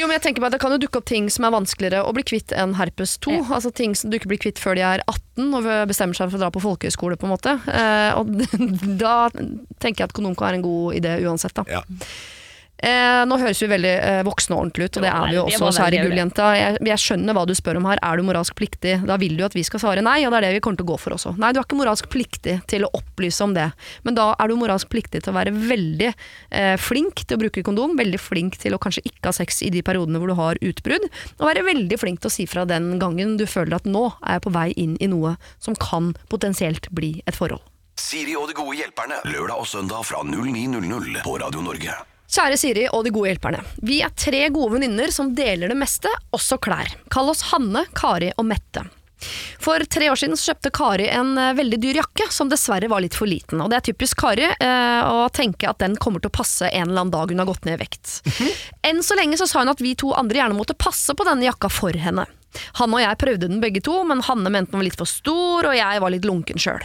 [0.00, 2.02] Jo, men jeg tenker på at Det kan jo dukke opp ting som er vanskeligere
[2.06, 3.36] å bli kvitt enn herpes 2.
[3.36, 3.44] Ja.
[3.58, 6.40] Altså Ting som du ikke blir kvitt før de er 18 og bestemmer seg for
[6.40, 7.18] å dra på folkehøyskole.
[7.20, 7.56] på en måte.
[7.68, 8.30] Eh, og
[9.02, 9.14] Da
[9.82, 11.54] tenker jeg at kondom kan være en god idé uansett.
[11.60, 11.64] da.
[11.68, 11.84] Ja.
[12.80, 15.42] Eh, nå høres vi veldig eh, voksne og ordentlige ut, og det er vi jo
[15.44, 16.10] også hos her i veldig gjøre.
[16.10, 16.46] Gulljenta.
[16.56, 18.00] Jeg, jeg skjønner hva du spør om her.
[18.06, 18.94] Er du moralsk pliktig?
[19.08, 20.88] Da vil du at vi skal svare nei, og det er det vi kommer til
[20.88, 21.34] å gå for også.
[21.40, 23.68] Nei, du er ikke moralsk pliktig til å opplyse om det,
[24.06, 27.64] men da er du moralsk pliktig til å være veldig eh, flink til å bruke
[27.66, 30.60] kondom, veldig flink til å kanskje ikke ha sex i de periodene hvor du har
[30.64, 31.08] utbrudd,
[31.38, 34.38] og være veldig flink til å si fra den gangen du føler at nå er
[34.38, 37.62] jeg på vei inn i noe som kan potensielt bli et forhold.
[38.00, 39.20] Siri og de gode hjelperne.
[39.28, 41.98] Lørdag og søndag fra 09.00 på Radio Norge.
[42.30, 43.64] Kjære Siri og de gode hjelperne.
[43.82, 46.92] Vi er tre gode venninner som deler det meste, også klær.
[47.10, 48.84] Kall oss Hanne, Kari og Mette.
[49.60, 53.02] For tre år siden så kjøpte Kari en eh, veldig dyr jakke, som dessverre var
[53.04, 53.60] litt for liten.
[53.60, 56.86] Og det er typisk Kari eh, å tenke at den kommer til å passe en
[56.86, 58.20] eller annen dag hun har gått ned i vekt.
[58.86, 61.50] Enn så lenge så sa hun at vi to andre gjerne måtte passe på denne
[61.50, 62.24] jakka for henne.
[62.80, 65.68] Han og jeg prøvde den begge to, men Hanne mente den var litt for stor,
[65.68, 66.82] og jeg var litt lunken sjøl.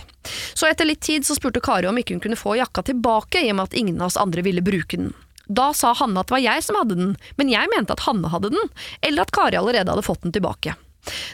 [0.53, 3.53] Så etter litt tid så spurte Kari om ikke hun kunne få jakka tilbake, i
[3.53, 5.13] og med at ingen av oss andre ville bruke den.
[5.47, 8.31] Da sa Hanne at det var jeg som hadde den, men jeg mente at Hanne
[8.33, 8.69] hadde den,
[9.05, 10.75] eller at Kari allerede hadde fått den tilbake.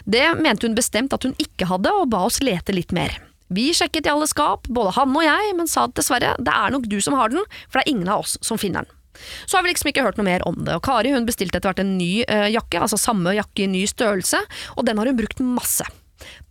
[0.04, 3.14] Det mente hun bestemt at hun ikke hadde, og ba oss lete litt mer.
[3.52, 6.72] Vi sjekket i alle skap, både Hanne og jeg, men sa at dessverre, det er
[6.72, 8.98] nok du som har den, for det er ingen av oss som finner den.
[9.44, 11.68] Så har vi liksom ikke hørt noe mer om det, og Kari hun bestilte etter
[11.68, 14.40] hvert en ny eh, jakke, altså samme jakke i ny størrelse,
[14.76, 15.84] og den har hun brukt masse.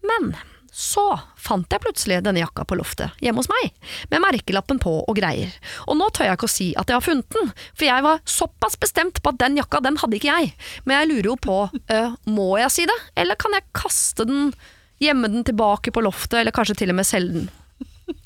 [0.06, 0.34] Men
[0.72, 1.04] så
[1.36, 3.74] fant jeg plutselig denne jakka på loftet hjemme hos meg,
[4.12, 5.52] med merkelappen på og greier.
[5.92, 8.22] Og nå tør jeg ikke å si at jeg har funnet den, for jeg var
[8.24, 10.54] såpass bestemt på at den jakka, den hadde ikke jeg.
[10.86, 14.54] Men jeg lurer jo på, øh, må jeg si det, eller kan jeg kaste den,
[15.02, 17.52] gjemme den tilbake på loftet, eller kanskje til og med selge den?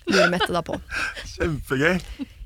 [0.05, 0.77] Lurer Mette da på.
[1.35, 2.01] Kjempegøy.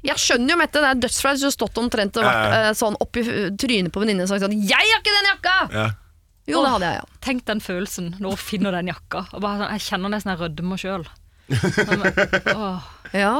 [0.05, 2.69] Jeg skjønner jo, Mette, det er dødsflaut hvis du har stått omtrent og vært øh,
[2.79, 3.23] sånn oppi
[3.59, 5.89] trynet på venninnen og sagt sånn 'Jeg har ikke den jakka!' Ja.
[6.49, 7.19] Jo, det hadde jeg, ja.
[7.25, 9.25] Tenk den følelsen når hun finner den jakka.
[9.33, 11.09] Og bare, sånn, jeg kjenner nesten jeg rødmer sjøl.
[13.09, 13.33] Ja.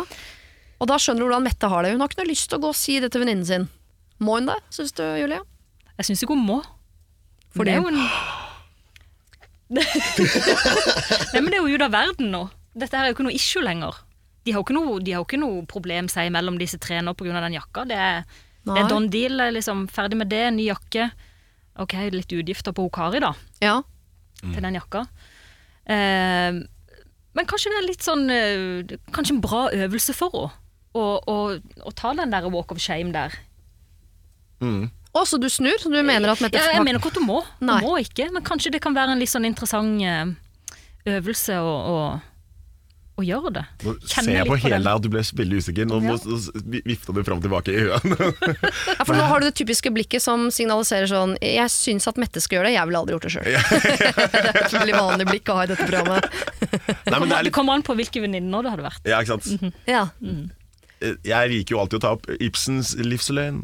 [0.82, 1.92] Og da skjønner du hvordan Mette har det.
[1.94, 3.68] Hun har ikke noe lyst til å gå og si det til venninnen sin.
[4.24, 5.38] Må hun det, syns du, Julie?
[6.00, 6.58] Jeg syns ikke hun må.
[7.54, 8.00] For det er jo en
[9.70, 9.84] Nei,
[11.44, 12.44] men det er jo ute av verden nå.
[12.74, 14.00] Dette her er jo ikke noe issue lenger.
[14.42, 16.98] De har jo ikke noe, de har jo ikke noe problem seg imellom disse tre
[17.06, 17.42] nå pga.
[17.44, 17.84] den jakka.
[17.90, 18.24] Det er,
[18.66, 18.82] det Nei.
[18.82, 19.38] er don deal.
[19.54, 20.46] Liksom, ferdig med det.
[20.56, 21.12] Ny jakke.
[21.80, 23.78] Ok, litt utgifter på Okari, da, Ja.
[24.42, 25.06] til den jakka.
[25.90, 26.60] Eh,
[27.34, 30.52] men kanskje det er litt sånn eh, Kanskje en bra øvelse for henne.
[31.00, 31.36] Å, å,
[31.86, 33.36] å ta den der walk of shame der.
[34.60, 35.78] Å, så du snur?
[35.80, 37.40] Så du mener at Ja, jeg mener ikke at hun må.
[37.62, 37.80] Hun Nei.
[37.86, 40.34] må ikke, men kanskje det kan være en litt sånn interessant eh,
[41.16, 41.76] øvelse å,
[43.20, 43.64] å, gjøre det.
[43.86, 45.90] Nå ser jeg på på hele deg at du ble veldig usikker.
[45.90, 48.30] Nå så vifta du fram og tilbake i øynene.
[49.00, 52.42] Ja, for nå har du det typiske blikket som signaliserer sånn Jeg syns at Mette
[52.44, 53.48] skal gjøre det, jeg ville aldri gjort det sjøl.
[53.48, 56.30] det er et veldig vanlig blikk å ha i dette programmet.
[57.08, 59.10] Nei, men det er Det kommer an på hvilke venninner det hadde vært.
[59.10, 59.76] Ja, ikke sant.
[59.90, 60.06] Ja.
[61.00, 63.64] Jeg liker jo alltid å ta opp Ibsens livsløgn.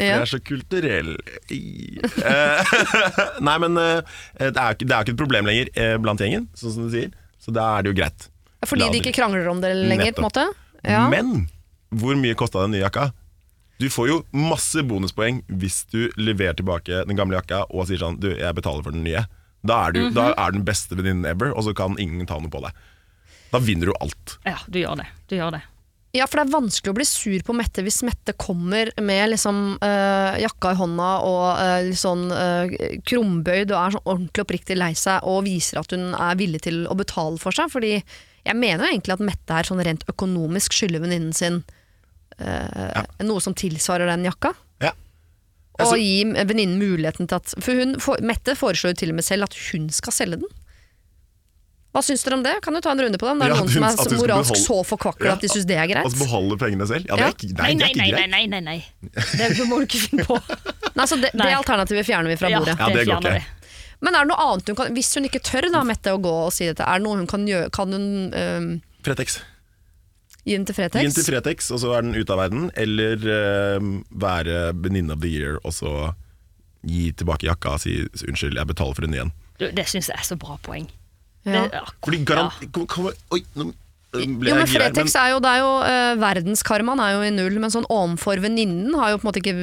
[0.00, 0.14] Ja.
[0.14, 1.10] jeg er så kulturell.
[1.52, 2.74] Eh,
[3.46, 4.00] Nei, men eh,
[4.40, 7.12] det er, ikke, det er ikke et problem lenger blant gjengen, sånn som du sier.
[7.40, 8.28] Så da er det jo greit.
[8.66, 10.44] Fordi de ikke krangler om det lenger, på en måte?
[10.84, 11.06] Ja.
[11.08, 11.48] Men
[11.94, 13.10] hvor mye kosta den nye jakka?
[13.80, 18.18] Du får jo masse bonuspoeng hvis du leverer tilbake den gamle jakka og sier sånn
[18.20, 19.24] Du, jeg betaler for den nye.
[19.64, 20.14] Da er du Mhm.
[20.14, 22.72] da er den beste venninnen ever, og så kan ingen ta noe på deg.
[23.52, 24.38] Da vinner du alt.
[24.46, 25.06] Ja, du gjør det.
[25.28, 25.62] Du gjør det.
[26.12, 29.78] Ja, for det er vanskelig å bli sur på Mette hvis Mette kommer med liksom
[29.80, 32.72] øh, jakka i hånda og øh, litt sånn øh,
[33.06, 36.82] krumbøyd og er sånn ordentlig oppriktig lei seg og viser at hun er villig til
[36.90, 37.70] å betale for seg.
[37.70, 38.02] Fordi
[38.46, 41.62] jeg mener jo egentlig at Mette er sånn rent økonomisk skylder venninnen sin
[42.40, 44.54] øh, noe som tilsvarer den jakka.
[44.80, 44.92] Ja.
[45.80, 49.14] Og Altså- gi venninnen muligheten til at For hun, for, Mette foreslår jo til og
[49.20, 50.48] med selv at hun skal selge den.
[51.90, 52.52] Hva syns dere om det?
[52.62, 53.30] Kan du ta en runde på det?
[53.34, 54.86] Om det er Ja, noen at som hun- er at hun skal moralsk beholde- så
[54.86, 56.04] forkvakla Ja, at de syns det er greit?
[56.06, 57.04] Altså beholde pengene selv?
[57.08, 57.26] Ja, det Ja.
[57.26, 58.30] er ikke, nei, Nei, det nei, er ikke nei, greit.
[58.30, 58.84] nei, nei, nei.
[59.58, 60.36] Det må du ikke finne på.
[60.94, 61.50] Nei, så det, det Nei.
[61.54, 62.78] alternativet fjerner vi fra Ja, bordet.
[62.78, 63.44] Ja, det går ikke.
[64.00, 66.32] Men er det noe annet hun kan Hvis hun ikke tør da, Mette, å gå
[66.46, 67.72] og si dette, er det noe hun kan gjøre?
[67.74, 68.70] Kan hun øhm,
[69.04, 69.40] Fretex.
[70.44, 71.02] gi den til Fretex?
[71.02, 72.70] Gi den til Fretex, og så er den ute av verden.
[72.80, 73.90] Eller eh,
[74.24, 75.92] være venninne of the year, og så
[76.86, 79.34] gi tilbake jakka og si unnskyld, jeg betaler for den igjen.
[79.60, 80.88] Du, det syns jeg er så bra poeng.
[81.44, 81.66] Ja.
[81.68, 82.56] Det, Fordi garant...
[82.72, 83.70] Kom, kom, oi, nå
[84.10, 84.90] ble Jo, men jeg gira her.
[84.90, 88.40] Fretex er jo, det er jo uh, Verdenskarmaen er jo i null, men sånn ovenfor
[88.42, 89.54] venninnen har jo på en måte ikke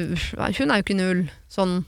[0.58, 1.22] Hun er jo ikke i null.
[1.52, 1.80] Sånn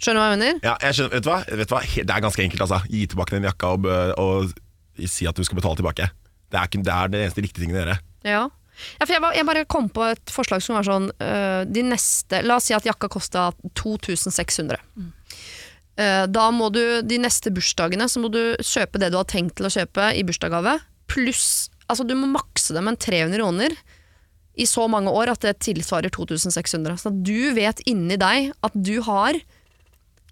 [0.00, 0.60] Skjønner du hva jeg mener?
[0.64, 1.38] Ja, jeg skjønner, vet, du hva?
[1.46, 1.82] vet du hva?
[1.94, 2.80] Det er ganske enkelt, altså.
[2.90, 3.88] Gi tilbake den jakka og,
[4.20, 6.10] og si at du skal betale tilbake.
[6.50, 7.96] Det er, ikke, det er den eneste riktige tingen å gjøre.
[8.26, 8.42] Ja.
[8.98, 11.82] ja for jeg, var, jeg bare kom på et forslag som var sånn øh, De
[11.84, 14.78] neste La oss si at jakka kosta 2600.
[16.00, 19.58] Eh, da må du de neste bursdagene Så må du kjøpe det du har tenkt
[19.60, 20.78] til å kjøpe i bursdagsgave,
[21.10, 23.76] pluss Altså du må makse det med en 300 kroner
[24.54, 26.94] i så mange år at det tilsvarer 2600.
[27.02, 29.34] Så at du vet inni deg at du har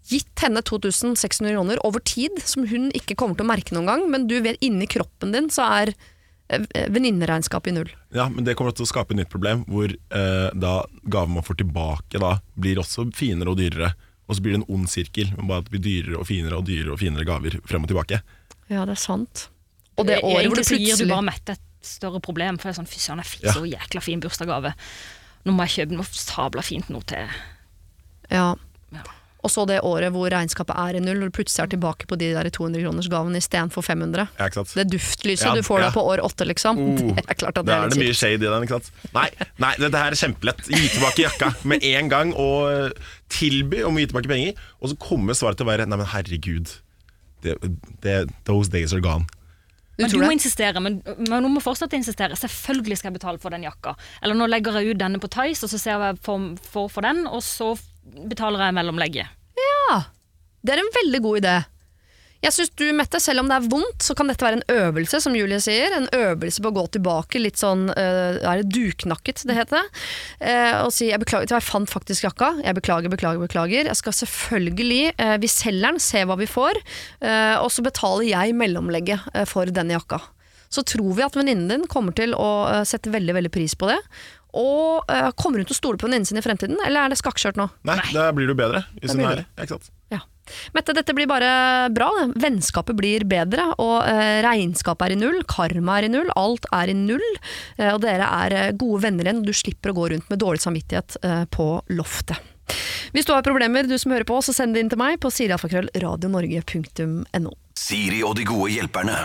[0.08, 4.06] gitt henne 2600 kroner over tid, som hun ikke kommer til å merke noen gang,
[4.10, 5.92] men du vet inni kroppen din så er
[6.50, 7.90] eh, venninneregnskapet i null.
[8.14, 11.46] Ja, men det kommer til å skape et nytt problem, hvor eh, da gaven man
[11.46, 13.92] får tilbake da, blir også finere og dyrere.
[14.30, 16.58] Og så blir det en ond sirkel, men bare at det blir dyrere og finere
[16.60, 18.20] og dyrere og finere gaver frem og tilbake.
[18.70, 19.48] Ja, det er sant.
[19.98, 20.78] Og det året hvor det plutselig...
[20.86, 23.28] Egentlig gir du bare Mette et større problem, for det er sånn, fy søren, jeg
[23.32, 23.54] fikk Ja.
[23.56, 24.70] så jækla fin bursdagsgave.
[25.44, 27.32] Nå må jeg kjøpe noe sabla fint noe til.
[28.30, 28.52] Ja.
[29.42, 29.46] Ja.
[29.46, 32.18] Og så det året hvor regnskapet er i null, og du plutselig er tilbake på
[32.20, 34.28] de der 200-kronersgavene istedenfor 500.
[34.38, 34.74] Ja, ikke sant?
[34.78, 36.78] Det duftlyset Ja, du får da på år åtte, liksom.
[36.78, 38.68] Uh, det er klart at det er er litt det mye shade i den.
[38.68, 39.10] ikke sant?
[39.16, 39.26] Nei,
[39.64, 40.64] nei dette her er kjempelett.
[40.70, 44.64] Gi tilbake jakka med en gang, og eh, tilby om å gi tilbake penger.
[44.80, 46.76] Og så kommer svaret til å være Nei, men herregud.
[47.42, 47.58] Det,
[48.06, 49.26] det, those days are gone.
[49.98, 50.36] Du Men du må det?
[50.38, 52.38] insistere, men, men hun må fortsatt insistere.
[52.38, 53.92] Selvfølgelig skal jeg betale for den jakka.
[54.22, 56.86] Eller nå legger jeg ut denne på Tice, og så ser jeg hva jeg får
[56.94, 57.74] for den, og så
[58.30, 59.38] betaler jeg mellomlegget.
[59.58, 60.00] Ja,
[60.62, 61.56] det er en veldig god idé.
[62.42, 65.20] Jeg synes du, Mette, selv om det er vondt, så kan dette være en øvelse,
[65.22, 65.94] som Julie sier.
[65.94, 69.86] En øvelse på å gå tilbake, litt sånn øh, Er det duknakket det heter?
[70.42, 72.56] Eh, og si jeg beklager, jeg fant faktisk jakka.
[72.64, 73.86] Jeg beklager, beklager, beklager.
[73.86, 76.82] Jeg skal selvfølgelig, eh, vi selger den, se hva vi får,
[77.22, 80.18] eh, og så betaler jeg mellomlegget eh, for denne jakka.
[80.72, 83.86] Så tror vi at venninnen din kommer til å eh, sette veldig, veldig pris på
[83.92, 84.00] det.
[84.58, 87.20] Og uh, kommer hun til å stole på venninnen sin i fremtiden, eller er det
[87.20, 87.70] skakkskjørt nå?
[87.88, 88.84] Nei, da blir du bedre.
[89.00, 89.46] i sin ærlig.
[89.56, 89.90] Ja, ikke sant?
[90.12, 90.20] Ja.
[90.76, 92.10] Mette, dette blir bare bra.
[92.18, 92.26] det.
[92.42, 96.92] Vennskapet blir bedre, og uh, regnskapet er i null, karma er i null, alt er
[96.92, 97.28] i null.
[97.80, 100.64] Uh, og dere er gode venner igjen, og du slipper å gå rundt med dårlig
[100.64, 101.20] samvittighet
[101.52, 102.51] på loftet.
[103.12, 105.30] Hvis du har problemer, du som hører på, så send det inn til meg på
[105.32, 107.52] sirialfakrøllradionorge.no.
[107.82, 109.16] Siri og de gode hjelperne.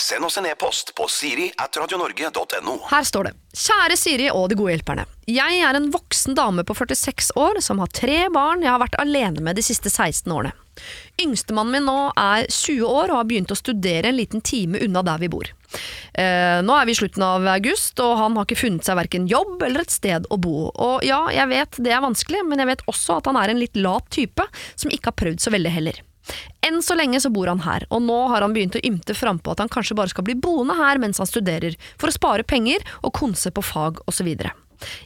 [0.00, 2.76] Send oss en e-post på siri at radionorge.no.
[2.90, 3.32] Her står det.
[3.56, 5.04] Kjære Siri og de gode hjelperne.
[5.30, 8.98] Jeg er en voksen dame på 46 år som har tre barn jeg har vært
[9.02, 10.52] alene med de siste 16 årene.
[11.22, 15.00] Yngstemannen min nå er 20 år og har begynt å studere en liten time unna
[15.06, 15.48] der vi bor.
[16.12, 19.28] Eh, nå er vi i slutten av august, og han har ikke funnet seg verken
[19.30, 20.68] jobb eller et sted å bo.
[20.72, 23.62] Og ja, jeg vet det er vanskelig, men jeg vet også at han er en
[23.62, 26.04] litt lat type som ikke har prøvd så veldig heller.
[26.66, 29.54] Enn så lenge så bor han her, og nå har han begynt å ymte frampå
[29.54, 32.84] at han kanskje bare skal bli boende her mens han studerer, for å spare penger
[33.02, 34.34] og konse på fag osv.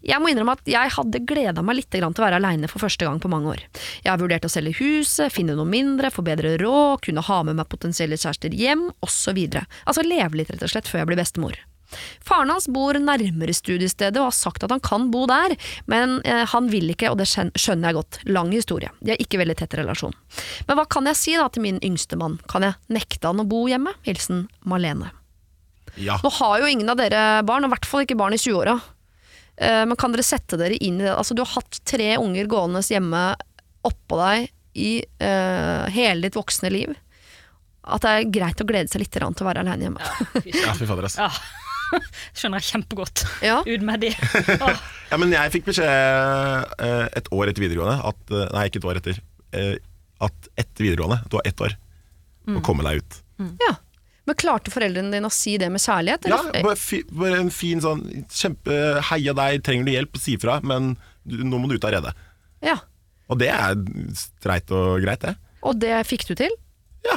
[0.07, 2.83] Jeg må innrømme at jeg hadde gleda meg litt grann til å være aleine for
[2.83, 3.65] første gang på mange år.
[4.05, 7.61] Jeg har vurdert å selge huset, finne noe mindre, få bedre råd, kunne ha med
[7.61, 9.43] meg potensielle kjærester hjem, osv.
[9.85, 11.61] Altså leve litt, rett og slett, før jeg blir bestemor.
[12.23, 15.57] Faren hans bor nærmere studiestedet og har sagt at han kan bo der,
[15.91, 18.21] men eh, han vil ikke, og det skjønner jeg godt.
[18.31, 18.93] Lang historie.
[19.01, 20.15] De har ikke veldig tett relasjon.
[20.69, 22.39] Men hva kan jeg si da til min yngste mann?
[22.51, 23.97] Kan jeg nekte han å bo hjemme?
[24.07, 25.13] Hilsen Malene.
[25.99, 26.21] Ja.
[26.23, 28.79] Nå har jo ingen av dere barn, og i hvert fall ikke barn i 20-åra.
[29.61, 31.13] Eh, Men kan dere sette dere inn i det?
[31.15, 33.23] Altså, du har hatt tre unger gående hjemme
[33.87, 34.49] oppå deg
[34.81, 34.91] i
[35.25, 36.93] uh, hele ditt voksne liv.
[37.91, 40.11] At det er greit å glede seg litt til å være alene hjemme.
[40.47, 41.27] ja, fy fader, altså.
[41.27, 42.01] Ja.
[42.39, 43.25] Skjønner jeg kjempegodt.
[43.43, 43.57] Ja.
[43.67, 44.13] Ut med de.
[44.69, 44.83] Åh.
[45.11, 45.91] Ja, men jeg fikk beskjed
[46.87, 48.21] eh, et år etter videregående at,
[48.55, 49.19] Nei, ikke et år etter.
[49.59, 49.73] eh,
[50.23, 51.77] At etter videregående, du har ett år
[52.49, 52.57] Mm.
[52.57, 53.17] å komme deg ut.
[53.61, 53.75] Ja.
[54.31, 56.29] Men klarte foreldrene dine å si det med kjærlighet?
[56.31, 56.63] Ja, eller?
[56.71, 58.77] bare, fi, bare en fin sånn kjempe
[59.11, 60.93] Heia deg, trenger du hjelp, si fra, men
[61.27, 62.15] du, nå må du ut av redet.
[62.65, 62.79] ja.
[63.31, 63.77] Og det er
[64.19, 65.37] streit og greit, det.
[65.63, 66.51] Og det fikk du til?
[67.07, 67.15] Ja.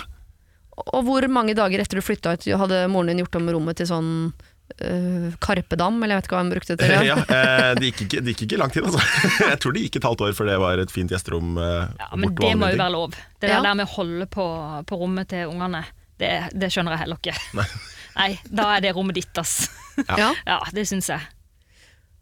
[0.94, 3.88] Og hvor mange dager etter du flytta ut, hadde moren din gjort om rommet til
[3.90, 7.08] sånn uh, Karpedam, eller jeg vet ikke hva hun brukte det til?
[7.10, 9.02] ja, eh, det, gikk ikke, det gikk ikke lang tid, altså.
[9.56, 11.58] Jeg tror det gikk et halvt år før det var et fint gjesterom.
[11.58, 13.18] eh, Ja, men det må jo være lov.
[13.18, 13.62] Det der, Ja.
[13.66, 14.48] der med å holde på,
[14.90, 15.82] på rommet til ungene,
[16.22, 17.38] det, det skjønner jeg heller ikke.
[17.60, 17.68] Nei.
[18.20, 19.64] Nei, da er det rommet ditt, ass.
[20.06, 20.34] Ja.
[20.46, 21.22] Ja, det syns jeg.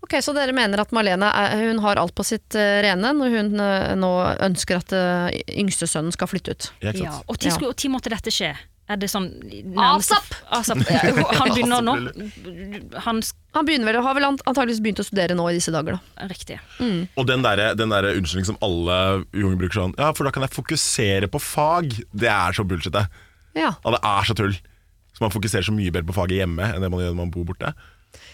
[0.01, 3.35] Ok, Så dere mener at Malene er, hun har alt på sitt eh, rene når
[3.35, 4.09] hun eh, nå
[4.47, 4.95] ønsker at
[5.51, 6.71] yngste sønnen skal flytte ut?
[6.81, 7.13] Ja, Ja.
[7.27, 8.55] Og når når måtte dette skje?
[8.91, 9.27] Er det sånn
[9.79, 10.33] ASAP!
[10.51, 10.81] ASAP.
[11.39, 11.93] Han begynner nå.
[13.05, 13.21] Han
[13.55, 16.27] Han begynner vel, har vel antageligvis begynt å studere nå i disse dager, da.
[16.31, 16.57] Riktig.
[16.81, 18.97] Og den der, den der unnskyldningen som alle
[19.37, 21.93] unge bruker sånn Ja, for da kan jeg fokusere på fag.
[22.11, 23.05] Det er så bullshit, det.
[23.57, 23.73] Ja.
[23.83, 24.53] Ja, det er så tull.
[25.11, 27.33] Så man fokuserer så mye bedre på faget hjemme enn det man gjør når man
[27.33, 27.73] bor borte.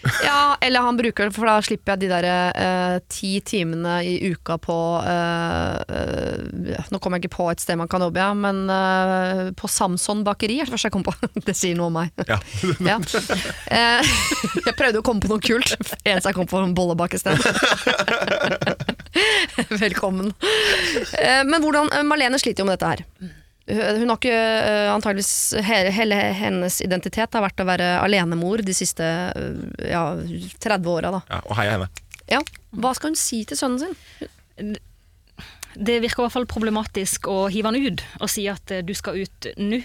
[0.24, 4.30] Ja, eller han bruker det, for da slipper jeg de der eh, ti timene i
[4.32, 8.30] uka på eh, eh, Nå kommer jeg ikke på et sted man kan jobbe, ja,
[8.34, 11.14] men eh, på Samson bakeri er det første jeg kom på.
[11.48, 12.14] det sier noe om meg.
[12.28, 12.38] Ja.
[12.88, 12.98] Ja.
[13.74, 14.12] Eh,
[14.64, 15.74] jeg prøvde å komme på noe kult,
[16.06, 17.38] eneste jeg kom på, en bollebakested.
[19.82, 20.32] Velkommen.
[21.18, 23.37] Eh, men hvordan Marlene sliter jo med dette her.
[23.68, 28.72] Hun har ikke eh, antageligvis he- Hele hennes identitet har vært å være alenemor de
[28.76, 30.04] siste eh, ja,
[30.64, 31.20] 30 åra, da.
[31.28, 31.88] ja, og heia henne.
[32.32, 32.40] Ja.
[32.76, 34.76] Hva skal hun si til sønnen sin?
[35.78, 38.94] Det virker i hvert fall problematisk å hive han ut og si at eh, du
[38.96, 39.82] skal ut nå.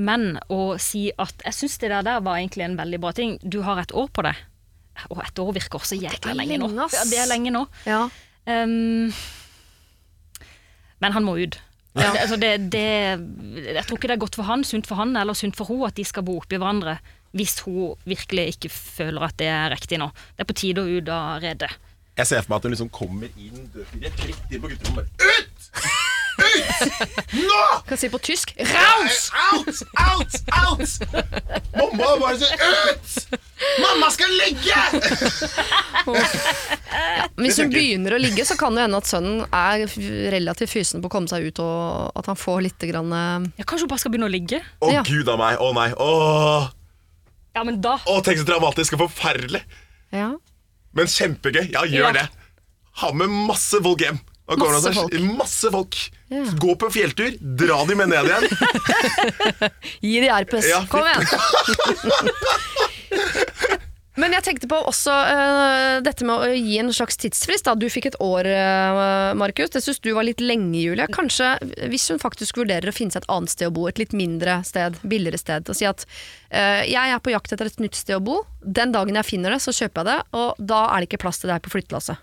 [0.00, 3.38] Men å si at jeg syns det der, var egentlig en veldig bra ting.
[3.42, 4.34] Du har et år på det.
[5.10, 6.68] Og et år virker også jækla lenge nå.
[6.78, 7.64] Ja, det er lenge nå.
[7.88, 8.04] Ja.
[8.46, 9.10] Um,
[11.02, 11.58] men han må ut.
[11.98, 12.12] Ja.
[12.12, 12.82] Det, altså det, det,
[13.74, 15.88] jeg tror ikke det er godt for han, sunt for han eller sunt for hun
[15.88, 17.00] at de skal bo oppi hverandre
[17.34, 20.10] hvis hun virkelig ikke føler at det er riktig nå.
[20.34, 21.70] Det er på tide å ut av redet.
[22.18, 25.10] Jeg ser for meg at hun liksom kommer inn rett, rett inn på gutterommet.
[25.18, 25.49] bare, Ut!
[26.40, 27.12] Ut!
[27.36, 27.60] Nå!
[27.88, 29.30] Kan si på tysk Raus!
[29.52, 29.82] Out!
[30.00, 30.38] Out!
[30.56, 30.90] Out!
[31.76, 32.56] Mamma bare sier
[32.90, 33.38] ut!
[33.82, 34.80] Mamma skal ligge!
[37.40, 39.84] Hvis hun begynner å ligge, så kan det hende at sønnen er
[40.34, 43.64] relativt fysen på å komme seg ut, og at han får litt grann, eh, Ja,
[43.68, 44.60] kanskje hun bare skal begynne å ligge?
[44.82, 45.02] Å Ja.
[45.06, 45.58] gud a meg.
[45.58, 45.90] Å nei.
[45.92, 46.70] Å,
[47.54, 49.62] Ja, men da å tenk så dramatisk og forferdelig.
[50.12, 50.32] ja.
[50.92, 51.70] Men kjempegøy.
[51.72, 52.12] Ja, gjør Ja.
[52.12, 52.28] det.
[52.98, 54.18] Ha med masse kommer
[54.58, 55.12] Masse folk.
[55.38, 55.96] Masse folk.
[56.30, 56.44] Ja.
[56.58, 58.48] Gå på fjelltur, dra de med ned igjen.
[60.08, 60.68] Gi de herpes.
[60.70, 61.26] Ja, Kom igjen!
[64.20, 67.64] Men jeg tenkte på også uh, dette med å gi en slags tidsfrist.
[67.68, 67.76] Da.
[67.78, 69.70] Du fikk et år, uh, Markus.
[69.72, 71.06] Det syns du var litt lenge, Julie.
[71.14, 71.54] Kanskje
[71.88, 74.60] hvis hun faktisk vurderer å finne seg et annet sted å bo, et litt mindre
[74.66, 78.18] sted, billigere sted, og si at uh, jeg er på jakt etter et nytt sted
[78.18, 78.36] å bo.
[78.60, 81.40] Den dagen jeg finner det, så kjøper jeg det, og da er det ikke plass
[81.40, 82.16] til deg på flyttelasset.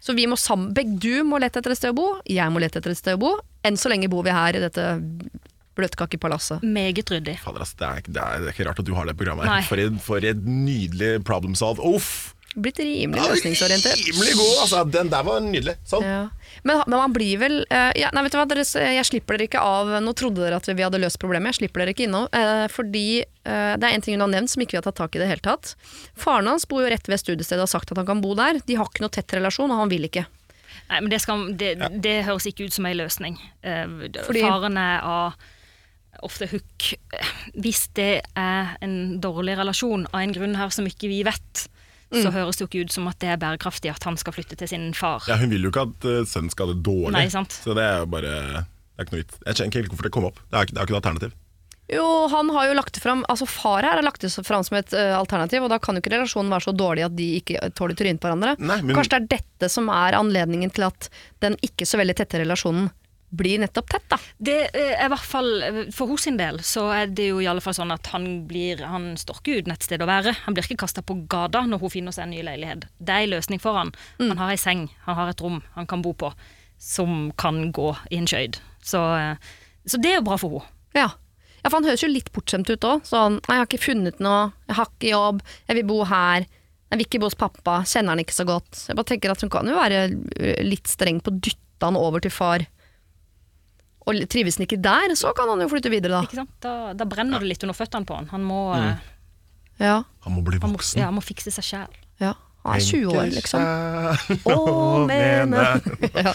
[0.00, 2.62] Så vi må sammen, begge du må lete etter et sted å bo, jeg må
[2.62, 3.34] lete etter et sted å bo.
[3.66, 4.84] Enn så lenge bor vi her i dette
[5.78, 6.64] bløtkakepalasset.
[6.66, 7.36] Meget ryddig.
[7.42, 9.46] Fader, ass, det, er, det, er, det er ikke rart at du har det programmet.
[9.46, 9.60] her.
[9.60, 9.68] Nei.
[9.68, 11.82] For for et nydelig problem solve.
[11.86, 12.34] Uff!
[12.56, 14.00] Blitt rimelig Ja, løsningsorientert.
[14.08, 14.82] Rimelig god, altså.
[14.88, 15.74] Den der var nydelig.
[15.86, 16.06] Sånn.
[16.06, 16.22] Ja.
[16.64, 19.46] Men, men man blir vel uh, ja, Nei, vet du hva, dere, jeg slipper dere
[19.46, 22.26] ikke av Nå trodde dere at vi hadde løst problemet, jeg slipper dere ikke innom.
[22.32, 24.98] Uh, fordi uh, det er en ting hun har nevnt som ikke vi har tatt
[24.98, 25.76] tak i det hele tatt.
[26.18, 28.62] Faren hans bor jo rett ved studiestedet og har sagt at han kan bo der.
[28.64, 30.24] De har ikke noe tett relasjon, og han vil ikke.
[30.88, 33.36] Nei, men det, skal, det, det høres ikke ut som ei løsning.
[33.60, 33.84] Eh,
[34.24, 35.36] Fordi- Faren er av
[36.24, 36.92] ofte hook.
[37.54, 41.68] Hvis det er en dårlig relasjon av en grunn her som ikke vi vet,
[42.10, 42.22] Mm.
[42.24, 44.56] så høres det jo ikke ut som at det er bærekraftig at han skal flytte
[44.56, 45.20] til sin far.
[45.28, 47.12] Ja, hun vil jo ikke at uh, sønnen skal ha det dårlig.
[47.12, 47.52] Nei, sant.
[47.52, 49.36] Så det er jo bare Det er ikke noe vits.
[49.44, 50.40] Jeg skjønner ikke helt hvorfor det kom opp.
[50.48, 51.36] Det er, ikke- det er ikke noe alternativ.
[51.88, 54.76] Jo, han har jo lagt det fram Altså far her har lagt det fram som
[54.76, 57.70] et uh, alternativ, og da kan jo ikke relasjonen være så dårlig at de ikke
[57.76, 58.56] tåler trynet på hverandre.
[58.60, 61.08] Nei, men- Kanskje det er dette som er anledningen til at
[61.40, 62.90] den ikke så veldig tette relasjonen
[63.30, 64.18] blir nettopp tett, da.
[64.38, 67.42] Det eh, er i hvert fall, eh, For hos sin del så er det jo
[67.42, 70.34] i alle fall sånn at han blir Han storker uten et sted å være.
[70.46, 72.88] Han blir ikke kasta på gata når hun finner seg en ny leilighet.
[72.98, 73.92] Det er en løsning for han.
[74.18, 74.32] Mm.
[74.32, 76.32] Han har ei seng, han har et rom han kan bo på,
[76.80, 78.60] som kan gå i en skøyd.
[78.84, 79.56] Så, eh,
[79.88, 80.74] så det er jo bra for henne.
[80.96, 81.10] Ja.
[81.60, 83.04] ja, for han høres jo litt bortskjemt ut òg.
[83.06, 86.48] Sånn 'Jeg har ikke funnet noe, jeg har ikke jobb, jeg vil bo her'.
[86.88, 88.72] Jeg vil ikke bo hos pappa, kjenner han ikke så godt.
[88.88, 92.20] Jeg bare tenker at Hun kan jo være litt streng på å dytte han over
[92.24, 92.64] til far.
[94.08, 96.52] Og trives han ikke der, så kan han jo flytte videre, Ikke sant?
[96.64, 98.28] Da, da brenner det litt under føttene på han.
[98.32, 99.16] Han må, mm.
[99.78, 101.98] Ja, Han må bli han må, ja, han må fikse seg sjæl.
[102.68, 103.64] Han er 20 år, liksom.
[104.52, 104.56] Å,
[105.08, 105.64] mene.
[106.24, 106.34] ja.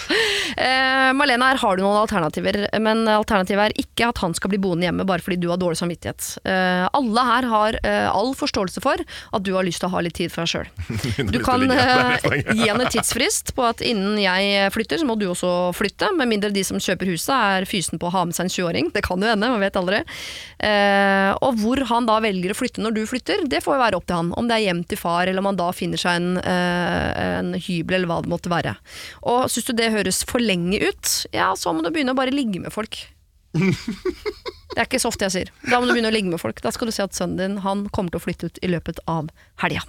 [0.57, 4.61] eh, Malene, her har du noen alternativer, men alternativet er ikke at han skal bli
[4.63, 6.29] boende hjemme bare fordi du har dårlig samvittighet.
[6.49, 10.03] Eh, alle her har eh, all forståelse for at du har lyst til å ha
[10.05, 10.71] litt tid for deg sjøl.
[11.33, 15.27] Du kan eh, gi han en tidsfrist på at innen jeg flytter, så må du
[15.31, 16.11] også flytte.
[16.17, 18.91] Med mindre de som kjøper huset er fysen på å ha med seg en 20-åring.
[18.93, 20.03] Det kan jo hende, man vet aldri.
[20.63, 23.99] Eh, og hvor han da velger å flytte når du flytter, det får jo være
[23.99, 24.31] opp til han.
[24.39, 27.53] Om det er hjem til far, eller om han da finner seg en, eh, en
[27.55, 28.75] hybel, eller hva det måtte være.
[29.29, 32.35] Og syns du det høres for lenge ut, ja, så må du begynne å bare
[32.35, 32.99] ligge med folk.
[33.53, 35.49] Det er ikke så ofte jeg sier.
[35.69, 36.57] Da må du begynne å ligge med folk.
[36.65, 39.03] Da skal du se at sønnen din han kommer til å flytte ut i løpet
[39.05, 39.29] av
[39.61, 39.83] helga.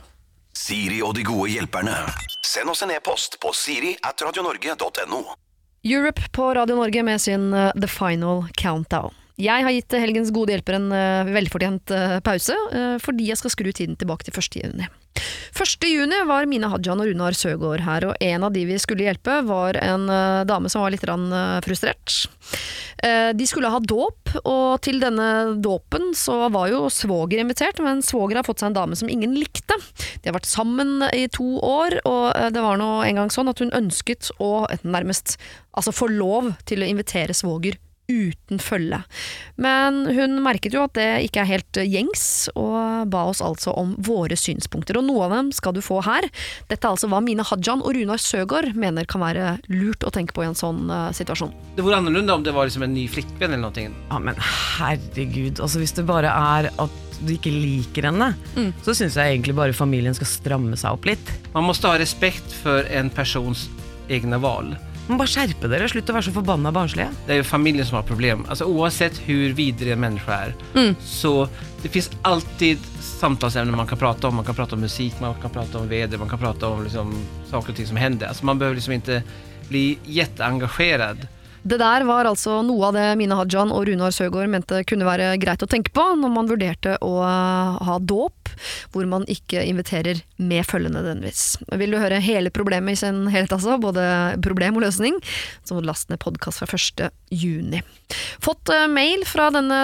[0.54, 1.96] Siri og de gode hjelperne.
[2.44, 5.22] Send oss en e-post på siri at radionorge.no.
[5.84, 9.16] Europe på Radio Norge med sin eh, The Final Countdown.
[9.34, 13.50] Jeg har gitt helgens gode hjelper en eh, velfortjent eh, pause, eh, fordi jeg skal
[13.50, 14.60] skru tiden tilbake til 1.
[14.62, 14.86] juni.
[15.58, 15.86] 1.
[15.90, 19.40] juni var Mine Hajan og Runar Søgaard her, og en av de vi skulle hjelpe
[19.48, 20.06] var en
[20.46, 21.04] dame som var litt
[21.64, 22.16] frustrert.
[23.38, 28.40] De skulle ha dåp, og til denne dåpen så var jo svoger invitert, men svoger
[28.40, 29.78] har fått seg en dame som ingen likte.
[30.18, 33.62] De har vært sammen i to år, og det var nå en gang sånn at
[33.62, 35.38] hun ønsket å nærmest
[35.78, 37.78] altså få lov til å invitere svoger
[38.10, 39.00] uten følge.
[39.60, 42.24] Men hun merket jo at det ikke er helt gjengs,
[42.58, 44.98] og ba oss altså om våre synspunkter.
[45.00, 46.28] Og noe av dem skal du få her.
[46.70, 50.36] Dette er altså hva Mine Hajan og Runar Søgaard mener kan være lurt å tenke
[50.36, 51.54] på i en sånn eh, situasjon.
[51.78, 53.88] Det var annerledes om det var liksom en ny flickvän eller noe?
[54.10, 55.60] Ja, men herregud.
[55.60, 58.32] Altså, hvis det bare er at du ikke liker henne,
[58.84, 61.30] så syns jeg egentlig bare familien skal stramme seg opp litt.
[61.54, 63.68] Man må ha respekt for en persons
[64.12, 64.74] egne val.
[65.06, 67.10] Men bare skjerpe dere, slutt å være så forbanna barnslige.
[67.26, 68.46] Det er jo familien som har problem.
[68.48, 70.94] Alltså, oavsett hvor videre en er, mm.
[71.04, 71.48] så
[71.82, 74.36] det fins alltid samtalsemner man kan prate om.
[74.40, 77.12] Man kan prate om musikk, man kan prate om väder, man kan prate om liksom,
[77.50, 78.30] saker og ting som hender.
[78.32, 79.20] Altså, man behøver liksom ikke
[79.68, 81.28] bli kjempeengasjert.
[81.64, 85.30] Det der var altså noe av det Mina Hajan og Runar Søgaard mente kunne være
[85.40, 88.43] greit å tenke på når man vurderte å eh, ha dåp,
[88.94, 91.44] hvor man ikke inviterer med følge nødvendigvis.
[91.80, 94.04] Vil du høre hele problemet i sin helhet, altså, både
[94.44, 95.18] problem og løsning,
[95.64, 97.08] så må du laste ned podkast fra 1.
[97.34, 97.82] juni.
[98.44, 99.80] Fått eh, mail fra denne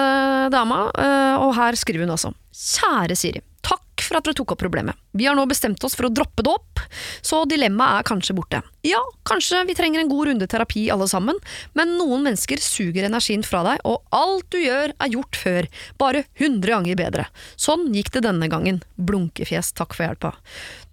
[0.53, 3.41] dama, eh, og her skriver hun altså Kjære Siri.
[3.65, 4.99] Takk for at dere tok opp problemet.
[5.15, 6.83] Vi har nå bestemt oss for å droppe det opp,
[7.23, 8.61] så dilemmaet er kanskje borte.
[8.83, 11.39] Ja, kanskje vi trenger en god runde terapi alle sammen,
[11.77, 15.69] men noen mennesker suger energien fra deg, og alt du gjør er gjort før,
[16.01, 17.27] bare 100 ganger bedre.
[17.55, 18.81] Sånn gikk det denne gangen.
[18.99, 20.35] Blunkefjes, takk for hjelpa.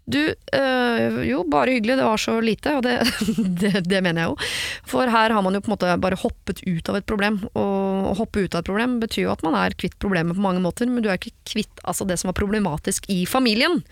[0.09, 0.23] Du,
[0.57, 2.95] øh, jo, bare hyggelig, det var så lite, og det,
[3.61, 4.49] det, det mener jeg jo.
[4.89, 8.09] For her har man jo på en måte bare hoppet ut av et problem, og
[8.09, 10.63] å hoppe ut av et problem betyr jo at man er kvitt problemet på mange
[10.65, 13.83] måter, men du er ikke kvitt altså det som var problematisk i familien.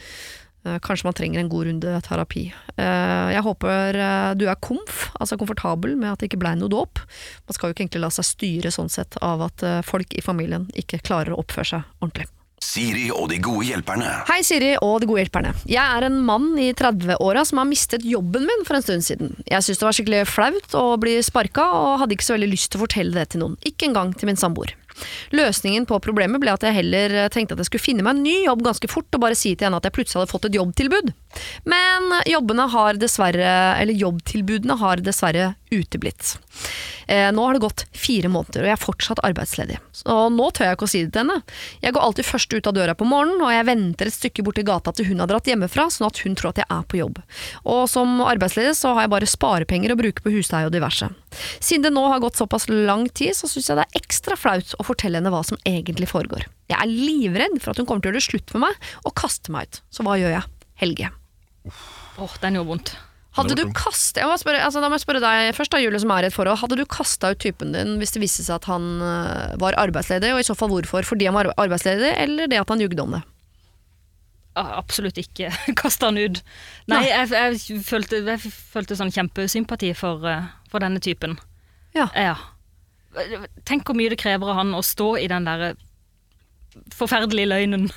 [0.64, 2.46] Eh, Kanskje man trenger en god runde terapi.
[2.80, 4.00] Eh, Jeg håper
[4.40, 7.04] du er komf, altså komfortabel med at det ikke blei noe dåp.
[7.44, 10.70] Man skal jo ikke egentlig la seg styre sånn sett av at folk i familien
[10.72, 12.30] ikke klarer å oppføre seg ordentlig.
[12.62, 14.08] Siri og de gode hjelperne.
[14.30, 15.50] Hei Siri og de gode hjelperne.
[15.68, 19.34] Jeg er en mann i 30-åra som har mistet jobben min for en stund siden.
[19.44, 22.72] Jeg syntes det var skikkelig flaut å bli sparka, og hadde ikke så veldig lyst
[22.72, 23.58] til å fortelle det til noen.
[23.68, 24.72] Ikke engang til min samboer.
[25.36, 28.36] Løsningen på problemet ble at jeg heller tenkte at jeg skulle finne meg en ny
[28.46, 31.12] jobb ganske fort, og bare si til henne at jeg plutselig hadde fått et jobbtilbud.
[31.68, 36.36] Men jobbene har dessverre, eller jobbtilbudene har dessverre uteblitt.
[37.06, 39.78] Eh, nå har det gått fire måneder, og jeg er fortsatt arbeidsledig.
[39.94, 41.38] Så nå tør jeg ikke å si det til henne.
[41.84, 44.64] Jeg går alltid først ut av døra på morgenen, og jeg venter et stykke borti
[44.66, 47.20] gata til hun har dratt hjemmefra, sånn at hun tror at jeg er på jobb.
[47.64, 51.10] Og som arbeidsledig så har jeg bare sparepenger å bruke på husleie og diverse.
[51.60, 54.74] Siden det nå har gått såpass lang tid, så syns jeg det er ekstra flaut
[54.78, 56.48] å fortelle henne hva som egentlig foregår.
[56.70, 59.14] Jeg er livredd for at hun kommer til å gjøre det slutt med meg og
[59.18, 59.82] kaste meg ut.
[59.94, 60.48] Så hva gjør jeg?
[60.82, 61.12] Helge.
[62.18, 62.96] Åh, den gjorde vondt.
[63.36, 66.00] Hadde du kastet, jeg må spørre, altså, Da må jeg spørre deg først, da, Julie,
[66.00, 66.60] som er i et forhold.
[66.62, 70.32] Hadde du kasta ut typen din hvis det viste seg at han øh, var arbeidsledig,
[70.32, 71.04] og i så fall hvorfor?
[71.04, 73.22] Fordi han var arbeidsledig, eller det at han jugde om det?
[74.56, 75.50] Ah, Absolutt ikke
[75.82, 76.40] kaste han ut.
[76.88, 81.36] Nei, jeg, jeg, følte, jeg følte sånn kjempesympati for, eh, for denne typen.
[81.96, 82.08] Ja.
[82.16, 82.36] Ja.
[83.68, 85.74] Tenk hvor mye det krever av han å stå i den der
[86.92, 87.88] forferdelige løgnen.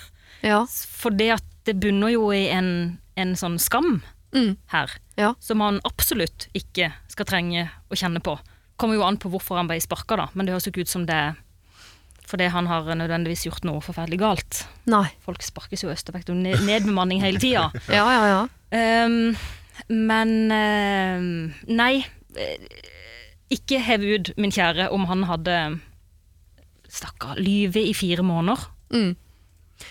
[0.43, 0.63] Ja.
[0.71, 3.99] For det at det bunner jo i en, en sånn skam
[4.35, 4.57] Mm.
[4.67, 5.33] her, Ja.
[5.39, 8.37] som han absolutt ikke skal trenge å kjenne på.
[8.77, 10.91] Kommer jo an på hvorfor han ble sparka, da, men det høres jo ikke ut
[10.91, 11.35] som det er
[12.29, 14.59] fordi han har nødvendigvis gjort noe forferdelig galt.
[14.85, 15.07] Nei.
[15.25, 16.25] Folk sparkes jo øst og vekk.
[16.27, 17.71] Det er ned- nedbemanning hele tida.
[17.89, 18.25] Ja, ja,
[18.71, 19.05] ja.
[19.05, 19.35] Um,
[19.89, 22.05] men uh, nei.
[22.37, 22.67] eh,
[23.49, 25.79] Ikke hev ut, min kjære, om han hadde
[26.89, 28.61] Stakkar, lyve i fire måneder.
[28.93, 29.15] Mm.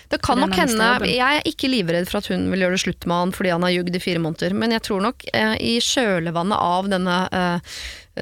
[0.09, 0.89] Det kan nok hende.
[1.09, 3.63] Jeg er ikke livredd for at hun vil gjøre det slutt med han fordi han
[3.67, 7.79] har jugd i fire måneder, men jeg tror nok eh, i kjølvannet av denne eh,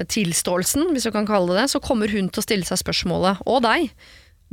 [0.07, 3.39] tilståelsen, hvis du kan kalle det det, så kommer hun til å stille seg spørsmålet,
[3.49, 3.91] og deg,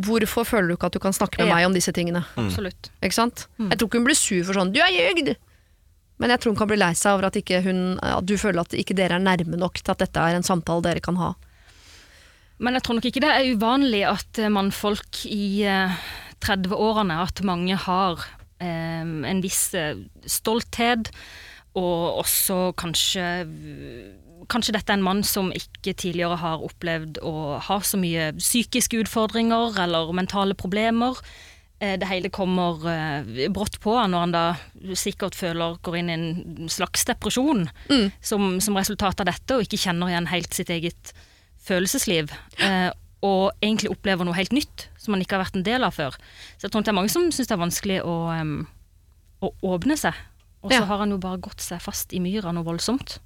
[0.04, 1.54] hvorfor føler du ikke at du kan snakke med Ja.
[1.58, 2.24] meg om disse tingene?
[2.40, 2.90] Absolutt.
[3.02, 3.46] Ikke sant?
[3.58, 5.36] Jeg tror ikke hun blir sur for sånn 'du er jugd'!
[6.18, 8.60] Men jeg tror hun kan bli lei seg over at, ikke hun, at du føler
[8.62, 11.34] at ikke dere er nærme nok til at dette er en samtale dere kan ha.
[12.62, 15.90] Men jeg tror nok ikke det er uvanlig at eh, mannfolk i eh,
[16.44, 18.20] 30-årene, at mange har
[18.60, 21.10] eh, en viss eh, stolthet,
[21.74, 23.24] og også kanskje
[24.44, 28.98] Kanskje dette er en mann som ikke tidligere har opplevd å ha så mye psykiske
[29.00, 31.16] utfordringer eller mentale problemer.
[31.80, 32.84] Eh, Det hele kommer
[33.48, 34.42] brått på han når han da
[35.00, 37.64] sikkert føler går inn i en slags depresjon
[38.20, 41.14] som, som resultat av dette, og ikke kjenner igjen helt sitt eget
[41.64, 42.28] følelsesliv.
[43.24, 46.16] Og egentlig opplever noe helt nytt som man ikke har vært en del av før.
[46.58, 48.66] Så jeg tror det er mange som syns det er vanskelig å, um,
[49.40, 50.12] å åpne seg.
[50.64, 50.84] Og så Ja.
[50.88, 53.18] har han jo bare gått seg fast i myra noe voldsomt.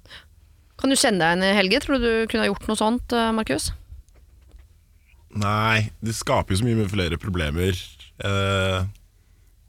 [0.79, 1.79] Kan du kjenne deg igjen i Helge?
[1.83, 3.71] Tror du du kunne ha gjort noe sånt, eh, Markus?
[5.35, 7.75] Nei, det skaper jo så mye flere problemer
[8.25, 8.85] eh,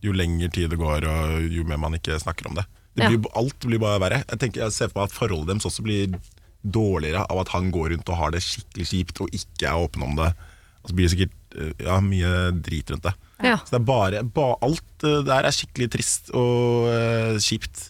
[0.01, 2.64] jo lenger tid det går, og jo mer man ikke snakker om det.
[2.97, 3.18] det Ja.
[3.35, 4.24] alt blir bare verre.
[4.28, 6.14] Jeg, tenker, jeg ser for meg at forholdet deres også blir
[6.63, 10.05] dårligere av at han går rundt og har det skikkelig kjipt og ikke er åpen
[10.07, 10.33] om det.
[10.81, 13.15] Og så blir det sikkert eh, ja, mye drit rundt det.
[13.45, 13.57] Ja.
[13.65, 17.89] Så det er bare, ba, Alt eh, der er skikkelig trist og uh, kjipt.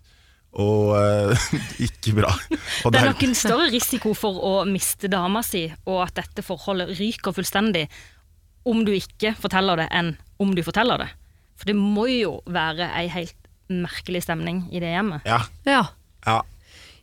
[0.61, 1.51] Og uh,
[1.87, 2.31] ikke bra.
[2.85, 6.43] Og Det er nok en større risiko for å miste dama si, og at dette
[6.47, 7.87] forholdet ryker fullstendig,
[8.66, 11.11] om du ikke forteller det, enn om du forteller det.
[11.61, 13.37] For det må jo være ei helt
[13.71, 15.27] merkelig stemning i det hjemmet.
[15.29, 15.85] ja, Ja.
[16.27, 16.41] ja.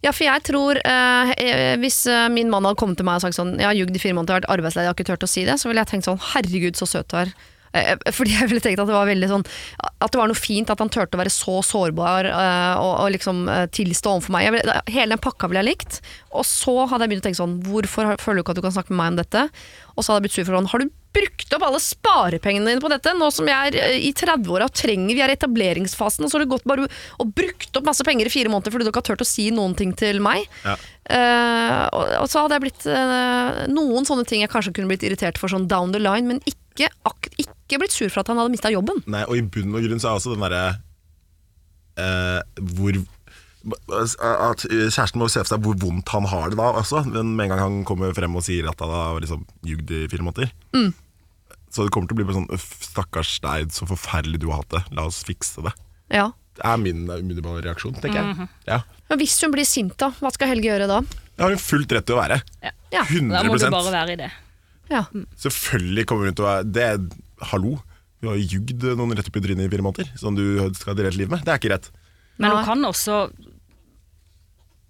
[0.05, 3.25] Ja, for jeg tror eh, eh, Hvis eh, min mann hadde kommet til meg og
[3.25, 5.31] sagt sånn Jeg har jugd i fire måneder, vært arbeidsledig, jeg har ikke turt å
[5.31, 7.33] si det, så ville jeg tenkt sånn Herregud, så søt du er.
[7.78, 9.45] Eh, Fordi jeg ville tenkt at det var veldig sånn
[9.86, 13.11] At det var noe fint at han turte å være så sårbar eh, og, og
[13.15, 14.51] liksom eh, tilstå overfor meg.
[14.57, 15.99] Ville, hele den pakka ville jeg likt.
[16.38, 18.78] Og så hadde jeg begynt å tenke sånn Hvorfor føler du ikke at du kan
[18.78, 19.49] snakke med meg om dette?
[19.95, 22.84] Og så hadde jeg blitt sur for sånn Har du brukt opp alle sparepengene dine
[22.84, 23.13] på dette?
[23.17, 26.38] Nå som jeg er eh, i 30-åra og trenger Vi er i etableringsfasen, og så
[26.38, 29.01] har du gått bare og brukt opp masse penger i fire måneder fordi du ikke
[29.01, 30.45] har turt å si noen ting til meg.
[30.65, 30.75] Ja.
[31.07, 35.05] Uh, og, og så hadde jeg blitt uh, noen sånne ting jeg kanskje kunne blitt
[35.07, 36.59] irritert for sånn down the line, men ikke,
[37.09, 39.01] ak ikke blitt sur for at han hadde mista jobben.
[39.09, 40.61] Nei, og i bunn og grunn så er også den derre
[41.97, 42.41] eh,
[42.78, 42.99] Hvor
[43.67, 47.01] At kjæresten må se for seg hvor vondt han har det da også.
[47.09, 50.05] Men med en gang han kommer frem og sier at han har liksom jugd i
[50.11, 50.53] fire måneder.
[51.73, 54.61] Så det kommer til å bli bare sånn «Uff, Stakkars deg, så forferdelig du har
[54.61, 54.84] hatt det.
[54.95, 55.73] La oss fikse det.
[56.15, 56.30] Ja.
[56.57, 58.47] Det er min umiddelbare reaksjon, tenker jeg.
[58.69, 58.80] Ja.
[59.11, 60.13] Men hvis hun blir sint, da?
[60.21, 61.01] Hva skal Helge gjøre da?
[61.03, 62.39] Det har hun fullt rett til å være.
[62.63, 63.03] Ja.
[63.03, 64.32] 100 Da må du bare være i det.
[64.91, 65.03] Ja.
[65.39, 66.97] Selvfølgelig kommer hun til å være Det er
[67.51, 67.77] Hallo!
[68.17, 71.11] Du har jugd noen rett opp i trynet i fire måneder, som du skal dele
[71.11, 71.43] et liv med.
[71.45, 71.91] Det er ikke rett.
[72.41, 73.17] Men hun kan også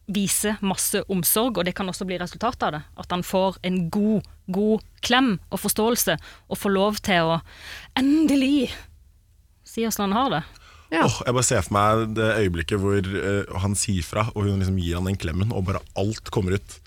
[0.08, 2.82] vise masse omsorg, og det kan også bli resultatet av det.
[3.04, 6.16] At han får en god, god klem og forståelse,
[6.48, 7.42] og får lov til å
[8.00, 8.70] endelig
[9.68, 10.44] si åssen han har det.
[10.96, 11.04] Ja.
[11.04, 14.62] Oh, jeg bare ser for meg det øyeblikket hvor uh, han sier fra, og hun
[14.62, 16.78] liksom gir han den klemmen, og bare alt kommer ut.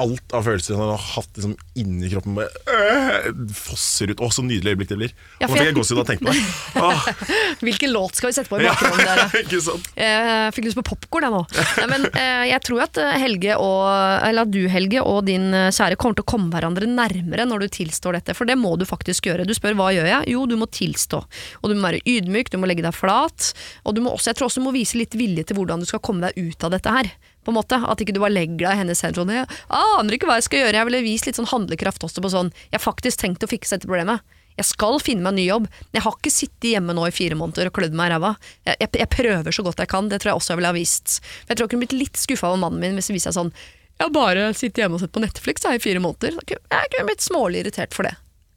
[0.00, 4.20] Alt av følelser han har hatt liksom inni kroppen, bare øh, fosser ut.
[4.24, 5.12] Å, så nydelig øyeblikk det blir.
[5.42, 7.14] Ja, Nå fikk jeg- gåsehud av å tenke på det.
[7.66, 9.02] Hvilken låt skal vi sette på i bakgrunnen?
[9.04, 9.34] der?
[9.44, 9.90] ikke sant?
[9.98, 11.42] Jeg fikk lyst på popkorn, jeg nå.
[11.82, 13.82] Nei, men eh, jeg tror at eh, Helge og,
[14.30, 17.74] eller du, Helge, og din eh, kjære kommer til å komme hverandre nærmere når du
[17.80, 19.46] tilstår dette, for det må du faktisk gjøre.
[19.46, 20.30] Du spør hva gjør jeg?
[20.34, 21.20] Jo, du må tilstå.
[21.60, 23.52] Og du må være ydmyk, du må legge deg flat,
[23.84, 25.88] og du må også, jeg tror også du må vise litt vilje til hvordan du
[25.92, 27.12] skal komme deg ut av dette her.
[27.44, 30.16] På en måte, At ikke du bare legger deg i hennes hender sånn Jeg aner
[30.16, 30.78] ikke hva jeg skal gjøre.
[30.80, 33.76] Jeg ville vist litt sånn handlekraft også på sånn Jeg har faktisk tenkt å fikse
[33.76, 34.24] dette problemet.
[34.54, 35.64] Jeg skal finne meg en ny jobb.
[35.92, 38.34] Jeg har ikke sittet hjemme nå i fire måneder og klødd meg i ræva.
[38.68, 40.08] Jeg, jeg, jeg prøver så godt jeg kan.
[40.12, 41.16] Det tror jeg også jeg ville ha vist.
[41.24, 43.40] For jeg tror jeg kunne blitt litt skuffa over mannen min hvis det viser seg
[43.40, 43.50] sånn
[43.98, 46.38] Jeg har bare sittet hjemme og sett på Netflix jeg, i fire måneder.
[46.46, 48.14] Jeg kunne blitt smålig irritert for det.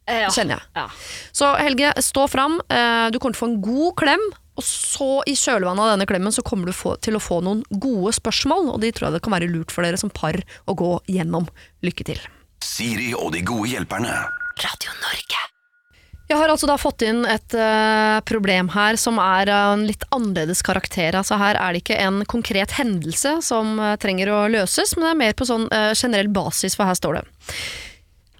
[0.07, 0.29] Ja.
[0.31, 0.69] Kjenner jeg.
[0.77, 0.85] Ja.
[1.35, 2.61] Så Helge, stå fram.
[2.69, 4.23] Eh, Du kommer til å få en god klem.
[4.57, 7.61] Og så i kjølvannet av denne klemmen så kommer du få, til å få noen
[7.69, 10.77] gode spørsmål, og de tror jeg det kan være lurt for dere som par å
[10.77, 11.45] gå gjennom.
[11.85, 12.23] Lykke til.
[12.65, 14.15] Siri og de gode hjelperne.
[14.63, 15.43] Radio Norge.
[16.27, 20.01] Jeg har altså da fått inn et uh, problem her som er av en litt
[20.11, 21.15] annerledes karakter.
[21.15, 25.13] Altså her er det ikke en konkret hendelse som uh, trenger å løses, men det
[25.13, 27.23] er mer på sånn uh, generell basis, for her står det.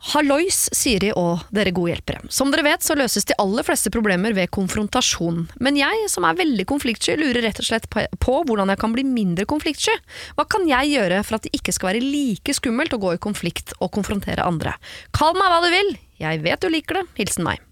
[0.08, 2.22] Hallois, Siri og dere gode hjelpere.
[2.32, 5.44] Som dere vet så løses de aller fleste problemer ved konfrontasjon.
[5.60, 9.04] Men jeg, som er veldig konfliktsky, lurer rett og slett på hvordan jeg kan bli
[9.08, 9.98] mindre konfliktsky.
[10.40, 13.24] Hva kan jeg gjøre for at det ikke skal være like skummelt å gå i
[13.28, 14.78] konflikt og konfrontere andre?
[15.12, 17.08] Kall meg hva du vil, jeg vet du liker det.
[17.20, 17.67] Hilsen meg.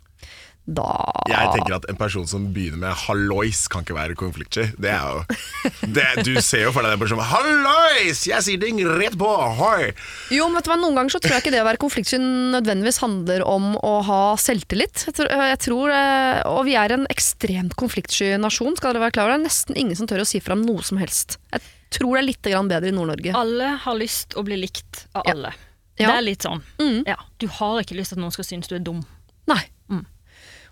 [0.65, 0.85] Da
[1.29, 4.71] Jeg tenker at en person som begynner med 'hallois', kan ikke være konfliktsky.
[4.81, 5.19] Det er jo
[5.95, 9.93] det, Du ser jo for deg den personen 'hallois', jeg sier ting rett på, hoi!
[10.33, 12.17] Jo, men vet du hva, Noen ganger så tror jeg ikke det å være konfliktsky
[12.17, 15.05] nødvendigvis handler om å ha selvtillit.
[15.05, 19.15] Jeg tror, jeg tror, eh, Og vi er en ekstremt konfliktsky nasjon, skal dere være
[19.19, 19.37] klar over.
[19.37, 21.37] Det er nesten ingen som tør å si fram noe som helst.
[21.53, 21.61] Jeg
[21.93, 23.35] tror det er litt bedre i Nord-Norge.
[23.37, 25.53] Alle har lyst å bli likt av alle.
[25.97, 26.09] Ja.
[26.09, 26.61] Det er litt sånn.
[26.81, 27.05] Mm.
[27.07, 29.05] Ja, du har ikke lyst til at noen skal synes du er dum.
[29.47, 29.61] Nei.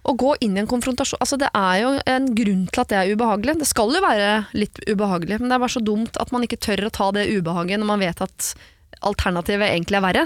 [0.04, 2.98] Å gå inn i en konfrontasjon altså Det er jo en grunn til at det
[3.00, 3.56] er ubehagelig.
[3.62, 6.60] Det skal jo være litt ubehagelig, men det er bare så dumt at man ikke
[6.60, 8.50] tør å ta det ubehaget når man vet at
[9.04, 10.26] alternativet egentlig er verre.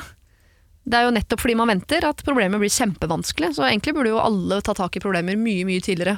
[0.88, 4.24] Det er jo nettopp fordi man venter at problemet blir kjempevanskelig, så egentlig burde jo
[4.24, 6.18] alle ta tak i problemer mye, mye tidligere.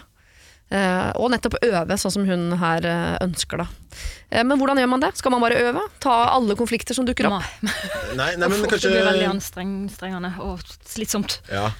[0.69, 3.63] Eh, og nettopp øve, sånn som hun her eh, ønsker.
[3.63, 3.65] da.
[4.29, 5.15] Eh, men hvordan gjør man det?
[5.17, 5.81] Skal man bare øve?
[6.03, 7.41] Ta alle konflikter som dukker opp?
[7.65, 7.73] Nei,
[8.19, 11.39] Nei, nei men kanskje Det blir veldig anstrengende og slitsomt.
[11.49, 11.71] Ja.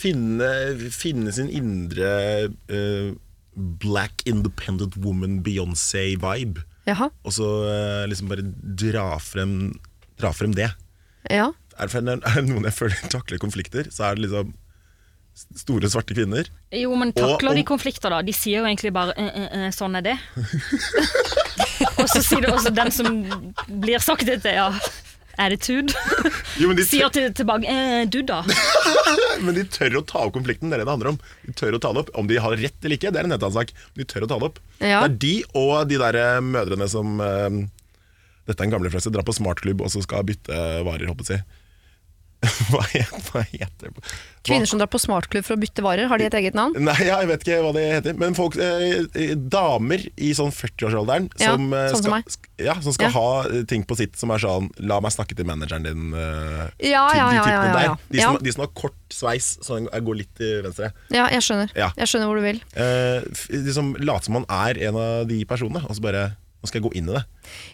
[0.00, 0.50] Finne,
[0.94, 2.10] finne sin indre
[2.72, 3.10] uh,
[3.82, 6.62] black independent woman Beyoncé-vibe.
[6.90, 8.46] Og så uh, liksom bare
[8.80, 9.74] dra frem,
[10.20, 10.70] dra frem det.
[11.30, 11.50] ja.
[11.80, 14.50] Er det, er noen jeg føler takler konflikter, så er det liksom
[15.56, 16.48] store, svarte kvinner.
[16.76, 18.18] Jo, men takler Og- de konflikter, da?
[18.20, 20.18] De sier jo egentlig bare eh, eh, eh, 'sånn er det'.
[22.02, 23.16] og så sier det også den som
[23.80, 24.68] blir sagt det til, ja,
[25.40, 25.94] attitude,
[26.60, 28.42] Jo, men de, sier til, tilbake eh, 'du, da'.
[29.44, 31.20] men de tør å ta opp konflikten, det er det det handler om.
[31.46, 32.12] De tør å ta det opp.
[32.20, 33.74] Om de har rett eller ikke, det er en helt annen sak.
[33.96, 34.60] De tør å ta det opp.
[34.78, 35.02] Ja.
[35.06, 37.62] Det er de og de der eh, mødrene som eh,
[38.48, 39.12] Dette er en gamlefrase.
[39.14, 41.44] Drar på smartklubb og så skal bytte varer, håper jeg.
[42.70, 44.02] Hva heter, hva heter det?
[44.48, 46.72] Kvinner som drar på smartklubb for å bytte varer, har de et eget navn?
[46.80, 48.14] Nei, jeg vet ikke hva det heter.
[48.16, 52.74] Men folk, eh, damer i sånn 40-årsalderen Ja, som, eh, sånn som skal, sk- ja,
[52.80, 53.12] som skal Ja.
[53.18, 56.14] ha eh, ting på sitt som er sånn La meg snakke til manageren din.
[56.16, 57.96] eh, Ja, ja, de ja, ja, ja, ja.
[58.08, 60.92] De som, de som har kort sveis, så jeg går litt til venstre.
[61.12, 61.68] Ja, jeg skjønner.
[61.76, 61.90] Ja.
[61.98, 62.62] Jeg skjønner hvor du vil.
[62.72, 63.20] Eh,
[63.52, 66.30] de som later som man er en av de personene, og så bare
[66.60, 67.22] Nå skal jeg gå inn i det.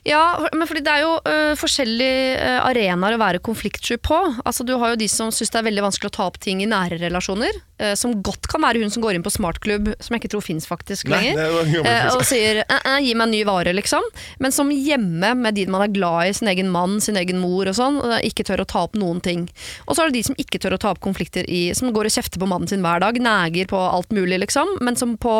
[0.06, 0.22] Ja,
[0.54, 4.18] men fordi det er jo uh, forskjellige øh, arenaer å være konfliktsky på.
[4.46, 6.62] Altså, du har jo de som syns det er veldig vanskelig å ta opp ting
[6.62, 7.58] i nære relasjoner.
[7.82, 10.44] Øh, som godt kan være hun som går inn på smartklubb, som jeg ikke tror
[10.44, 11.38] fins faktisk lenger.
[11.38, 14.04] Nei, eh, og sier eh, eh, 'gi meg en ny vare', liksom.
[14.42, 17.68] Men som hjemme med de man er glad i, sin egen mann, sin egen mor
[17.68, 19.46] og sånn, ikke tør å ta opp noen ting.
[19.86, 22.08] Og så er det de som ikke tør å ta opp konflikter i Som går
[22.08, 24.78] og kjefter på mannen sin hver dag, neger på alt mulig, liksom.
[24.80, 25.34] Men som på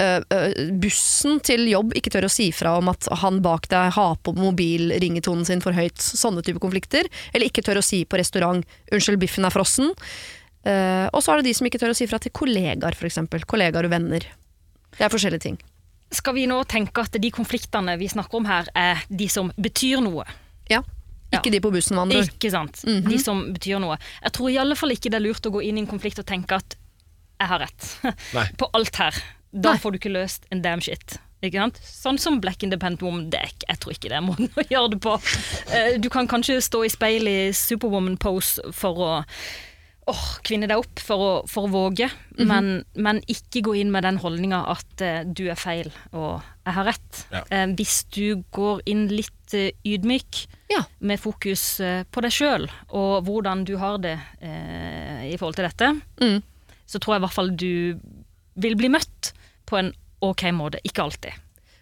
[0.00, 0.20] øh,
[0.80, 4.34] bussen til jobb ikke tør å si fra om at han bak deg har på
[4.36, 5.98] mobilringetonen sin for høyt.
[6.00, 7.08] Sånne type konflikter.
[7.32, 9.92] Eller ikke tør å si på restaurant 'unnskyld, biffen er frossen'.
[10.64, 13.18] Eh, og så er det de som ikke tør å si fra til kollegaer, f.eks.
[13.50, 14.24] Kollegaer og venner.
[14.94, 15.58] Det er forskjellige ting.
[16.14, 20.00] Skal vi nå tenke at de konfliktene vi snakker om her, er de som betyr
[20.04, 20.24] noe?
[20.70, 20.80] Ja.
[21.34, 22.30] Ikke de på bussen, med andre ord.
[22.36, 22.80] Ikke sant?
[22.86, 23.08] Mhm.
[23.10, 23.96] De som betyr noe.
[24.22, 26.20] Jeg tror i alle fall ikke det er lurt å gå inn i en konflikt
[26.22, 26.76] og tenke at
[27.42, 27.88] jeg har rett
[28.60, 29.18] på alt her.
[29.50, 29.80] Da Nei.
[29.82, 31.18] får du ikke løst en damn shit.
[31.44, 31.80] Ikke sant?
[31.84, 33.66] Sånn som Black Independent Woman Deck.
[33.68, 35.16] Jeg tror ikke det er måten å gjøre det på.
[35.74, 39.10] Eh, Du kan kanskje stå i speil i Superwoman-pose for å
[40.06, 42.46] åh, kvinne deg opp, for å, for å våge, Mhm.
[42.50, 46.74] men, men ikke gå inn med den holdninga at uh, du er feil og jeg
[46.74, 47.20] har rett.
[47.32, 47.42] Ja.
[47.52, 50.82] Uh, hvis du går inn litt uh, ydmyk, Ja.
[51.00, 51.76] med fokus
[52.10, 55.90] på deg sjøl og hvordan du har det i forhold til dette,
[56.20, 56.42] Mm.
[56.88, 58.00] så tror jeg i hvert fall du
[58.56, 59.32] vil bli møtt
[59.68, 59.92] på en
[60.24, 60.80] ok måte.
[60.82, 61.32] Ikke alltid.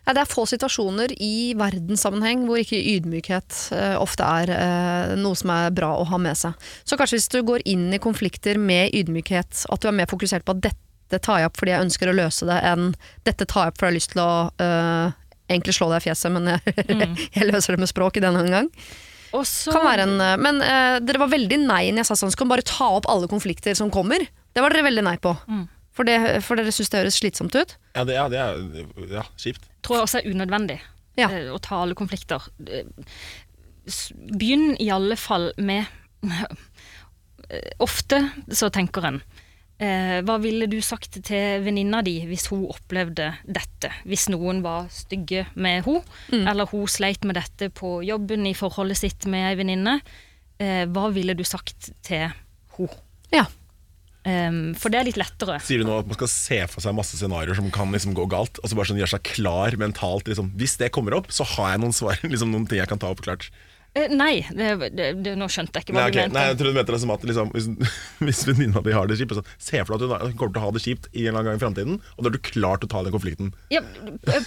[0.03, 5.39] Ja, det er få situasjoner i verdenssammenheng hvor ikke ydmykhet eh, ofte er eh, noe
[5.39, 6.57] som er bra å ha med seg.
[6.83, 10.47] Så kanskje hvis du går inn i konflikter med ydmykhet, at du er mer fokusert
[10.47, 12.91] på at dette tar jeg opp fordi jeg ønsker å løse det, enn
[13.29, 14.35] dette tar jeg opp fordi jeg har lyst til å
[14.67, 15.15] eh,
[15.53, 16.75] egentlig slå deg i fjeset, men jeg,
[17.37, 18.73] jeg løser det med språk i denne omgang.
[19.39, 19.71] Også...
[19.71, 20.59] Kan være en, men
[21.07, 23.79] dere var veldig nei når jeg sa sånn, skal kan bare ta opp alle konflikter
[23.79, 24.27] som kommer?
[24.53, 25.31] Det var dere veldig nei på.
[25.93, 27.77] For, det, for dere syns det høres slitsomt ut?
[27.97, 29.67] Ja, det, ja, det er ja, kjipt.
[29.85, 30.79] tror jeg også er unødvendig
[31.21, 31.27] Ja.
[31.29, 32.41] eh, å ta alle konflikter.
[34.39, 35.85] Begynn i alle fall med
[37.83, 38.21] Ofte
[38.55, 39.19] så tenker en
[39.83, 43.91] eh, Hva ville du sagt til venninna di hvis hun opplevde dette?
[44.09, 49.03] Hvis noen var stygge med henne, eller hun sleit med dette på jobben i forholdet
[49.03, 49.99] sitt med ei venninne.
[50.63, 52.89] Eh, hva ville du sagt til henne?
[53.35, 53.45] Ja.
[54.23, 55.59] Um, for det er litt lettere.
[55.67, 58.29] Sier du nå at man skal se for seg masse scenarioer som kan liksom gå
[58.31, 60.31] galt, og så bare sånn gjøre seg klar mentalt?
[60.31, 60.53] Liksom.
[60.61, 62.21] Hvis det kommer opp, så har jeg noen svar.
[62.33, 63.51] Liksom, noen ting jeg kan ta opp klart.
[63.93, 66.37] Uh, nei, det, det, det, nå skjønte jeg ikke hva Nei, du mente.
[66.39, 67.67] Nei, jeg tror du mente det som at liksom, hvis,
[68.29, 70.63] hvis venninna di har det kjipt, så se for deg at hun hun kommer til
[70.63, 72.43] å ha det kjipt i en eller annen gang i framtiden, og da er du
[72.47, 73.53] klar til å ta den konflikten.
[73.75, 73.83] Ja,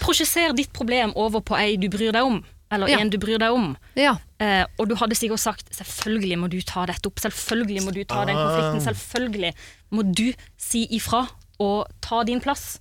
[0.02, 2.42] Prosjesser ditt problem over på ei du bryr deg om,
[2.72, 3.00] eller Ja.
[3.00, 3.78] en du bryr deg om.
[3.96, 4.18] Ja.
[4.40, 8.04] Eh, og du hadde sikkert sagt 'selvfølgelig må du ta dette opp', 'selvfølgelig må du
[8.04, 9.54] ta den konflikten', 'selvfølgelig
[9.92, 11.28] må du si ifra
[11.60, 12.80] og ta din plass'.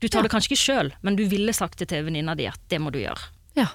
[0.00, 0.22] Du tar Ja.
[0.22, 2.90] det kanskje ikke sjøl, men du ville sagt det til venninna di at det må
[2.92, 3.20] du gjøre.
[3.56, 3.66] Ja.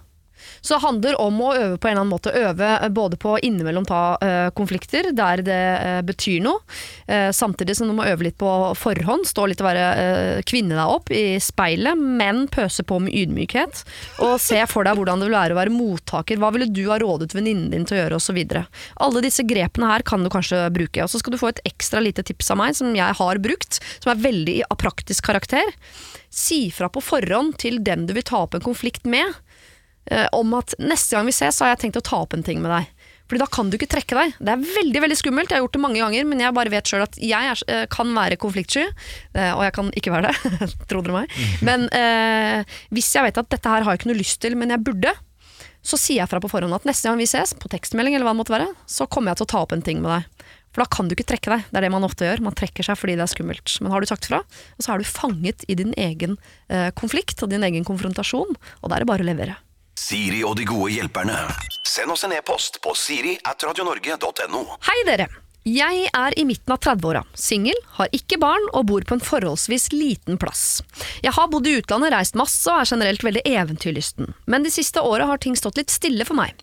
[0.61, 2.33] Så det handler om å øve på en eller annen måte.
[2.35, 6.61] Øve eh, både på innimellom ta uh, konflikter der det uh, betyr noe,
[7.09, 9.27] uh, samtidig som du må øve litt på forhånd.
[9.29, 13.83] Stå litt og være kvinne deg opp i speilet, men pøse på med ydmykhet.
[14.25, 16.39] Og se for deg hvordan det vil være å være mottaker.
[16.41, 18.39] Hva ville du ha rådet venninnen din til å gjøre, osv.
[19.05, 21.03] Alle disse grepene her kan du kanskje bruke.
[21.03, 23.81] Og så skal du få et ekstra lite tips av meg, som jeg har brukt,
[23.99, 25.73] som er veldig av praktisk karakter.
[26.29, 29.33] Si fra på forhånd til den du vil ta opp en konflikt med
[30.33, 32.63] om at neste gang vi ses, så har jeg tenkt å ta opp en ting
[32.63, 32.87] med deg.
[33.29, 34.37] Fordi da kan du ikke trekke deg.
[34.41, 36.89] Det er veldig veldig skummelt, jeg har gjort det mange ganger, men jeg bare vet
[36.89, 40.69] sjøl at jeg er, eh, kan være konfliktsky, eh, og jeg kan ikke være det,
[40.89, 41.35] tro dere meg.
[41.65, 44.73] Men eh, hvis jeg vet at dette her har jeg ikke noe lyst til, men
[44.73, 45.13] jeg burde,
[45.85, 48.33] så sier jeg fra på forhånd at neste gang vi ses, på tekstmelding eller hva
[48.33, 50.49] det måtte være, så kommer jeg til å ta opp en ting med deg.
[50.73, 51.69] For da kan du ikke trekke deg.
[51.69, 52.43] Det er det man ofte gjør.
[52.45, 53.73] Man trekker seg fordi det er skummelt.
[53.81, 54.43] Men har du sagt fra,
[54.77, 56.35] så er du fanget i din egen
[56.69, 59.57] eh, konflikt og din egen konfrontasjon, og da er det bare å levere.
[60.09, 61.35] Siri og de gode hjelperne.
[61.85, 64.61] Send oss en e-post på siri at radionorge.no.
[64.87, 65.27] Hei dere!
[65.69, 69.91] Jeg er i midten av 30-åra, singel, har ikke barn og bor på en forholdsvis
[69.93, 70.79] liten plass.
[71.21, 75.03] Jeg har bodd i utlandet, reist masse og er generelt veldig eventyrlysten, men de siste
[75.05, 76.57] åra har ting stått litt stille for meg.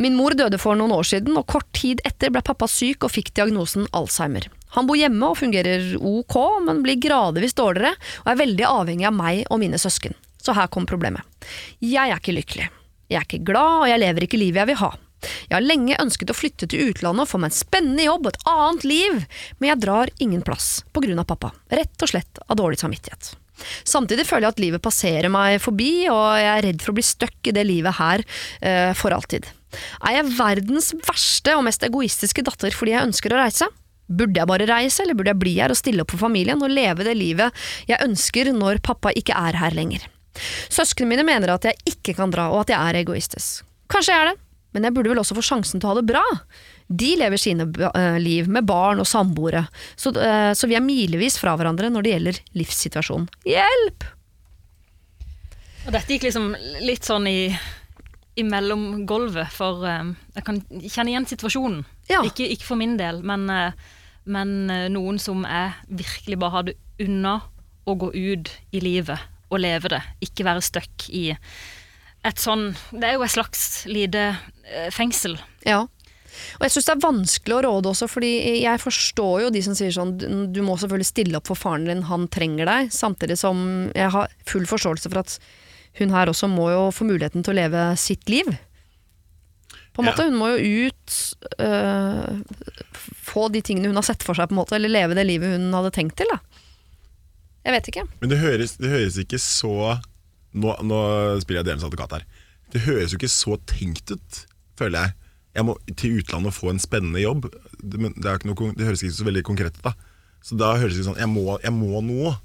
[0.00, 3.12] Min mor døde for noen år siden, og kort tid etter ble pappa syk og
[3.12, 4.48] fikk diagnosen Alzheimer.
[4.78, 7.92] Han bor hjemme og fungerer ok, men blir gradvis dårligere
[8.24, 10.16] og er veldig avhengig av meg og mine søsken.
[10.40, 11.22] Så her kom problemet.
[11.84, 12.70] Jeg er ikke lykkelig.
[13.10, 14.90] Jeg er ikke glad, og jeg lever ikke livet jeg vil ha.
[15.20, 18.32] Jeg har lenge ønsket å flytte til utlandet og få meg en spennende jobb og
[18.32, 19.20] et annet liv,
[19.58, 23.34] men jeg drar ingen plass på grunn av pappa, rett og slett av dårlig samvittighet.
[23.84, 27.04] Samtidig føler jeg at livet passerer meg forbi, og jeg er redd for å bli
[27.04, 28.24] stuck i det livet her
[28.64, 29.50] eh, for alltid.
[30.08, 33.68] Er jeg verdens verste og mest egoistiske datter fordi jeg ønsker å reise?
[34.10, 36.72] Burde jeg bare reise, eller burde jeg bli her og stille opp for familien og
[36.72, 40.08] leve det livet jeg ønsker når pappa ikke er her lenger?
[40.72, 43.66] Søsknene mine mener at jeg ikke kan dra, og at jeg er egoistisk.
[43.90, 44.40] Kanskje jeg er det,
[44.74, 46.22] men jeg burde vel også få sjansen til å ha det bra.
[46.90, 49.64] De lever sine eh, liv med barn og samboere,
[49.98, 53.28] så, eh, så vi er milevis fra hverandre når det gjelder livssituasjonen.
[53.50, 54.06] Hjelp!
[55.86, 56.52] Og dette gikk liksom
[56.84, 57.50] litt sånn i,
[58.38, 61.82] i mellomgulvet, for eh, jeg kan kjenne igjen situasjonen.
[62.10, 62.22] Ja.
[62.26, 63.46] Ikke, ikke for min del, men,
[64.26, 64.56] men
[64.90, 67.40] noen som jeg virkelig bare hadde unna
[67.86, 70.00] å gå ut i livet og leve det.
[70.24, 71.30] Ikke være stuck i
[72.22, 74.24] et sånn Det er jo et slags lite
[74.68, 75.38] eh, fengsel.
[75.64, 75.86] Ja.
[76.60, 79.74] Og jeg syns det er vanskelig å råde også, fordi jeg forstår jo de som
[79.74, 80.12] sier sånn
[80.52, 82.92] du må selvfølgelig stille opp for faren din, han trenger deg.
[82.94, 85.38] Samtidig som jeg har full forståelse for at
[85.98, 88.46] hun her også må jo få muligheten til å leve sitt liv.
[89.90, 90.12] På en Ja.
[90.12, 91.16] måte, Hun må jo ut,
[91.58, 92.44] øh,
[93.26, 95.50] få de tingene hun har sett for seg, på en måte, eller leve det livet
[95.56, 96.26] hun hadde tenkt til.
[96.30, 96.38] da.
[97.66, 98.06] Jeg vet ikke.
[98.22, 99.74] Men det høres, det høres ikke så
[100.56, 101.00] nå, nå
[101.42, 102.28] spiller jeg delens advokat her.
[102.72, 104.40] Det høres jo ikke så tenkt ut,
[104.78, 105.16] føler jeg.
[105.58, 107.48] Jeg må til utlandet og få en spennende jobb.
[107.82, 109.84] Det, det, ikke noe, det høres ikke så veldig konkret ut.
[109.84, 109.94] da
[110.46, 112.36] Så da høres det ut sånn Jeg må, jeg må noe.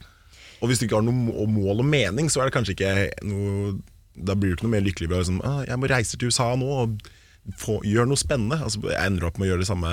[0.59, 2.93] Og hvis du ikke har noe mål og mening, så er det kanskje ikke
[3.27, 3.75] noe
[4.15, 6.31] Da blir du ikke noe mer lykkelig ved å liksom, ah, Jeg må reise til
[6.31, 7.05] USA nå og
[7.85, 8.57] gjøre noe spennende.
[8.65, 9.91] Altså, jeg ender opp med å gjøre det samme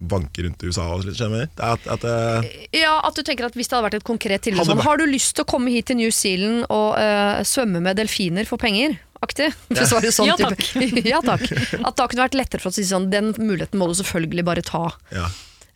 [0.00, 0.86] vanke rundt i USA.
[0.94, 1.60] og slitt, skjønner du?
[1.62, 4.64] At, at uh, Ja, at du tenker at Hvis det hadde vært et konkret tilbud
[4.64, 8.00] sånn, Har du lyst til å komme hit til New Zealand og uh, svømme med
[8.00, 8.96] delfiner for penger?
[9.20, 9.50] Aktig.
[9.76, 11.44] Det sånn Ja, type- ja takk.
[11.84, 14.46] At da kunne det vært lettere for å si sånn Den muligheten må du selvfølgelig
[14.48, 14.86] bare ta.
[15.12, 15.28] ja.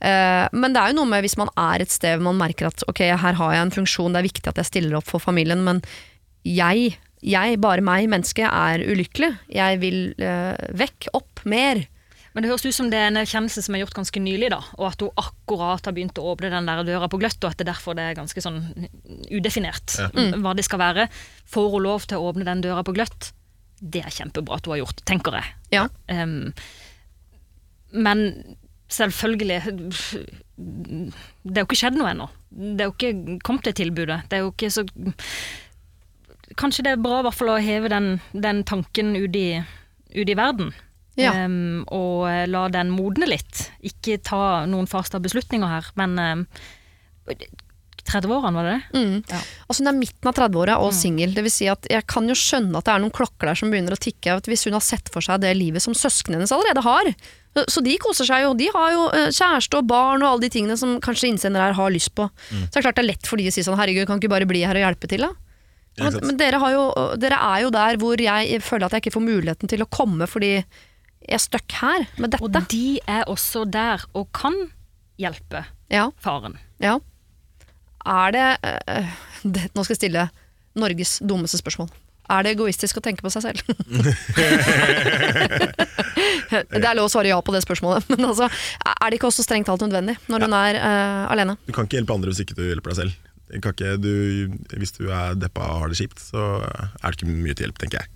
[0.05, 2.66] Eh, men det er jo noe med hvis man er et sted hvor man merker
[2.68, 5.22] at ok, her har jeg en funksjon, det er viktig at jeg stiller opp for
[5.22, 5.79] familien, men
[6.45, 9.31] jeg, jeg bare meg, mennesket, er ulykkelig.
[9.55, 10.01] Jeg vil
[10.77, 11.81] vekk, opp, mer.
[12.35, 14.59] Men det høres ut som det er en erkjennelse som er gjort ganske nylig, da,
[14.74, 17.61] og at hun akkurat har begynt å åpne den der døra på gløtt, og at
[17.61, 18.59] det derfor det er ganske sånn
[19.30, 21.07] udefinert mm, hva det skal være.
[21.55, 23.30] Får hun lov til å åpne den døra på gløtt?
[23.78, 25.55] Det er kjempebra at hun har gjort, tenker jeg.
[25.76, 25.85] Ja.
[26.11, 26.51] Um,
[27.95, 28.24] men
[28.91, 29.61] selvfølgelig
[30.55, 32.26] Det er jo ikke skjedd noe ennå.
[32.51, 34.24] Det er jo ikke kommet til tilbudet.
[34.30, 34.85] Det er jo ikke så
[36.59, 39.62] Kanskje det er bra i hvert fall å heve den, den tanken ut i,
[40.14, 40.74] ut i verden.
[41.21, 41.35] Ja.
[41.45, 43.69] Um, og eh, la den modne litt.
[43.87, 46.47] Ikke ta noen faste beslutninger her, men um,
[48.05, 48.99] 30-årene, var det det?
[48.99, 49.15] Mm.
[49.31, 49.39] Ja.
[49.67, 51.33] Altså Hun er midten av 30-åra og singel.
[51.37, 53.73] Det vil si at jeg kan jo skjønne at det er noen klokker der som
[53.73, 54.37] begynner å tikke.
[54.37, 57.11] At hvis hun har sett for seg det livet som søsknene hennes allerede har.
[57.71, 58.53] Så de koser seg jo.
[58.59, 61.79] De har jo eh, kjæreste og barn og alle de tingene som kanskje innsender her
[61.79, 62.29] har lyst på.
[62.51, 64.35] Så det er klart det er lett for de å si sånn herregud, kan ikke
[64.35, 65.33] bare bli her og hjelpe til, da?
[65.95, 66.87] Men, men dere, har jo,
[67.23, 70.27] dere er jo der hvor jeg føler at jeg ikke får muligheten til å komme
[70.27, 70.57] fordi
[71.29, 72.45] er stuck her med dette.
[72.45, 74.55] Og de er også der og kan
[75.20, 76.59] hjelpe Ja, faren.
[76.81, 76.99] ja.
[78.05, 79.12] Er det, eh,
[79.45, 80.31] det Nå skal jeg stille
[80.77, 81.89] Norges dummeste spørsmål.
[82.33, 83.61] Er det egoistisk å tenke på seg selv?
[86.72, 89.45] det er lov å svare ja på det spørsmålet, men altså, er det ikke også
[89.45, 91.57] strengt talt nødvendig når hun er uh, alene?
[91.68, 93.12] Du kan ikke hjelpe andre hvis ikke du hjelper deg selv.
[93.53, 94.12] Du kan ikke, du,
[94.81, 97.79] hvis du er deppa og har det kjipt, så er det ikke mye til hjelp,
[97.83, 98.09] tenker jeg.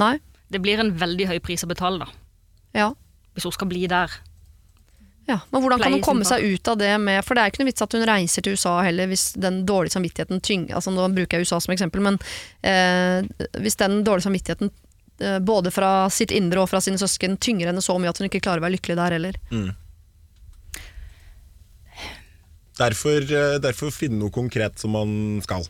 [0.00, 0.14] Nei?
[0.52, 2.19] Det blir en veldig høy pris å betale, da.
[2.76, 2.92] Ja.
[3.34, 4.10] Hvis hun skal bli der.
[5.26, 5.38] ja.
[5.50, 7.70] Men hvordan kan hun komme seg ut av det med For det er ikke noe
[7.70, 11.38] vits at hun reiser til USA heller hvis den dårlige samvittigheten tynger Altså Nå bruker
[11.38, 12.18] jeg USA som eksempel, men
[12.66, 13.26] eh,
[13.62, 14.72] hvis den dårlige samvittigheten
[15.20, 18.26] eh, både fra sitt indre og fra sine søsken, tynger henne så mye at hun
[18.30, 19.38] ikke klarer å være lykkelig der heller.
[22.80, 25.66] Derfor, eh, derfor finne noe konkret som man skal.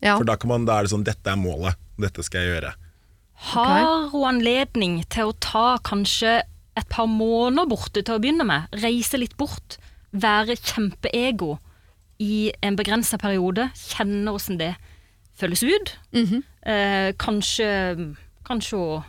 [0.00, 0.16] Ja.
[0.16, 1.76] For da, kan man, da er det sånn Dette er målet.
[1.98, 2.74] Dette skal jeg gjøre.
[3.38, 6.40] Har hun anledning til å ta kanskje
[6.78, 8.66] et par måneder borte til å begynne med?
[8.82, 9.78] Reise litt bort?
[10.12, 11.56] Være kjempeego
[12.22, 13.68] i en begrensa periode?
[13.78, 14.74] Kjenne åssen det
[15.38, 15.94] føles ut?
[16.66, 17.68] eh, kanskje,
[18.48, 19.06] kanskje hun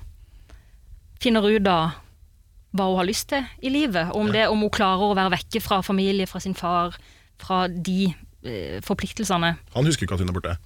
[1.20, 1.98] finner ut av
[2.78, 4.12] hva hun har lyst til i livet.
[4.14, 6.96] Om, det, om hun klarer å være vekke fra familie, fra sin far,
[7.42, 8.12] fra de
[8.46, 9.56] eh, forpliktelsene.
[9.74, 10.58] Han husker ikke at hun er borte.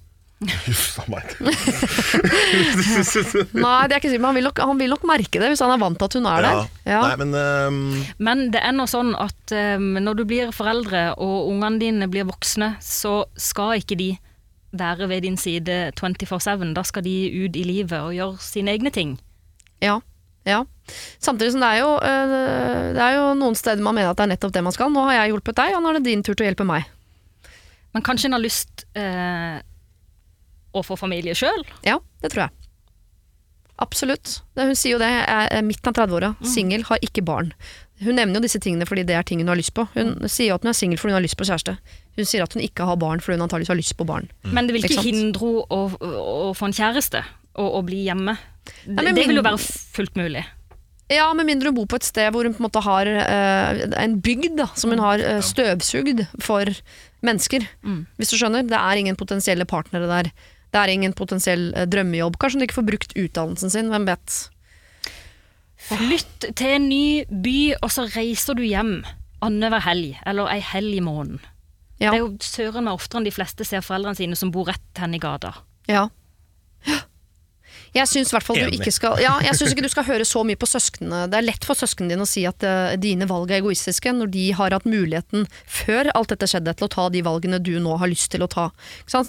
[0.66, 1.34] Huff a meg.
[3.54, 5.62] Nei, det er ikke sikkert, men han vil, nok, han vil nok merke det hvis
[5.64, 6.50] han er vant til at hun er Ja.
[6.50, 6.68] der.
[6.90, 7.00] Ja.
[7.08, 11.48] Nei, men ehm, Men det er nå sånn at um, når du blir foreldre og
[11.52, 14.10] ungene dine blir voksne, så skal ikke de
[14.74, 16.72] være ved din side 24-7.
[16.74, 17.14] Da skal de
[17.44, 19.16] ut i livet og gjøre sine egne ting.
[19.82, 20.00] Ja,
[20.48, 20.64] ja.
[21.22, 24.26] Samtidig som det er, jo, øh, det er jo noen steder man mener at det
[24.26, 24.90] er nettopp det man skal.
[24.92, 26.90] Nå har jeg hjulpet deg, og nå er det din tur til å hjelpe meg.
[27.94, 29.62] Men kanskje en har lyst eh,
[30.74, 31.64] å få familie sjøl?
[31.86, 32.64] Ja, det tror jeg.
[33.82, 34.36] Absolutt.
[34.54, 37.50] Det, hun sier jo det, jeg er midten av 30-åra, singel, har ikke barn.
[38.02, 39.86] Hun nevner jo disse tingene fordi det er ting hun har lyst på.
[39.94, 41.76] Hun sier jo at hun er singel fordi hun har lyst på kjæreste.
[42.18, 44.28] Hun sier at hun ikke har barn fordi hun antakeligvis har lyst på barn.
[44.46, 46.10] Men det vil Ikke ikke hindre henne å,
[46.48, 47.22] å, få en kjæreste
[47.54, 48.36] og, å bli hjemme.
[48.66, 50.44] Det, Nei, det vil jo være fullt mulig.
[51.12, 53.82] Ja, med mindre hun bor på et sted hvor hun på en måte har eh,
[54.00, 56.70] en bygd da, som hun har eh, støvsugd for
[57.24, 57.66] mennesker.
[58.18, 58.66] Hvis du skjønner.
[58.68, 60.32] Det er ingen potensielle partnere der.
[60.74, 62.38] Det er ingen potensiell eh, drømmejobb.
[62.42, 64.38] Kanskje hun ikke får brukt utdannelsen sin, hvem vet.
[65.84, 67.04] Flytt til en ny
[67.44, 68.96] by, og så reiser du hjem
[69.44, 71.42] annenhver helg, eller ei helg i måneden.
[72.00, 72.10] Ja.
[72.10, 75.00] Det er jo søren meg oftere enn de fleste ser foreldrene sine som bor rett
[75.00, 75.52] hen i gata.
[75.86, 76.08] Ja.
[77.94, 78.32] Jeg syns
[79.22, 81.24] ja, Jeg synes ikke du skal høre så mye på søsknene.
[81.30, 84.32] Det er lett for søsknene dine å si at uh, dine valg er egoistiske, når
[84.34, 87.94] de har hatt muligheten før alt dette skjedde, til å ta de valgene du nå
[88.02, 88.70] har lyst til å ta.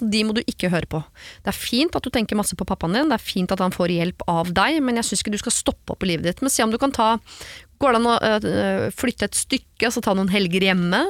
[0.02, 1.02] De må du ikke høre på.
[1.46, 3.74] Det er fint at du tenker masse på pappaen din, det er fint at han
[3.74, 6.42] får hjelp av deg, men jeg syns ikke du skal stoppe opp i livet ditt.
[6.42, 7.14] Men se om du kan ta
[7.76, 11.02] Går det an å øh, flytte et stykke, altså ta noen helger hjemme?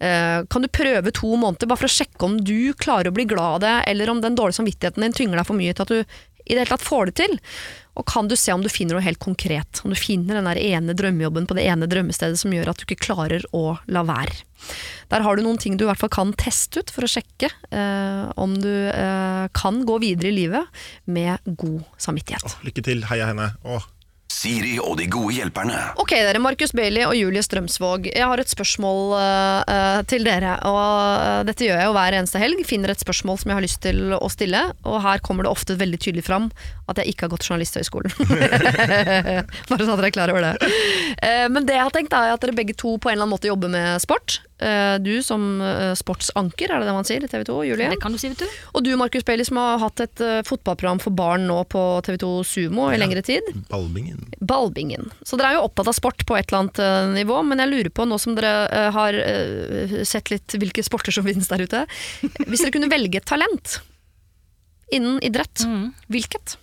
[0.00, 3.26] Eh, kan du prøve to måneder bare for å sjekke om du klarer å bli
[3.28, 5.92] glad av det, eller om den dårlige samvittigheten din tynger deg for mye til at
[5.92, 7.38] du i det hele tatt får det til?
[7.94, 9.80] Og kan du se om du finner noe helt konkret?
[9.84, 12.88] Om du finner den der ene drømmejobben på det ene drømmestedet som gjør at du
[12.88, 14.42] ikke klarer å la være?
[15.12, 17.50] Der har du noen ting du i hvert fall kan teste ut for å sjekke
[17.70, 22.58] eh, om du eh, kan gå videre i livet med god samvittighet.
[22.66, 23.04] lykke til.
[23.10, 23.52] Heia henne.
[23.62, 23.86] Åh.
[24.34, 25.78] Siri og de gode hjelperne.
[26.00, 28.08] Ok dere, Markus Bailey og Julie Strømsvåg.
[28.10, 30.56] Jeg har et spørsmål eh, til dere.
[30.66, 30.80] og
[31.22, 32.64] eh, Dette gjør jeg jo hver eneste helg.
[32.66, 34.64] Finner et spørsmål som jeg har lyst til å stille.
[34.90, 36.50] Og her kommer det ofte veldig tydelig fram
[36.90, 38.12] at jeg ikke har gått Journalisthøgskolen.
[39.70, 40.72] Bare så at dere er klar over det.
[41.22, 43.36] Uh, men det jeg har tenkt er at dere begge to på en eller annen
[43.36, 44.40] måte jobber med sport.
[44.58, 47.88] Eh, du som eh, sportsanker, er det det man sier i TV 2, Julie?
[47.90, 48.58] Det kan du si, vet du.
[48.78, 52.20] Og du Markus Bailey som har hatt et eh, fotballprogram for barn nå på TV
[52.22, 53.50] 2 Sumo i lengre tid.
[53.72, 54.22] Ballbingen.
[54.38, 55.10] Ballbingen.
[55.26, 57.90] Så dere er jo opptatt av sport på et eller annet nivå, men jeg lurer
[57.94, 59.18] på, nå som dere har
[60.06, 61.84] sett litt hvilke sporter som finnes der ute
[62.46, 63.80] Hvis dere kunne velge et talent
[64.94, 65.64] innen idrett,
[66.12, 66.58] hvilket?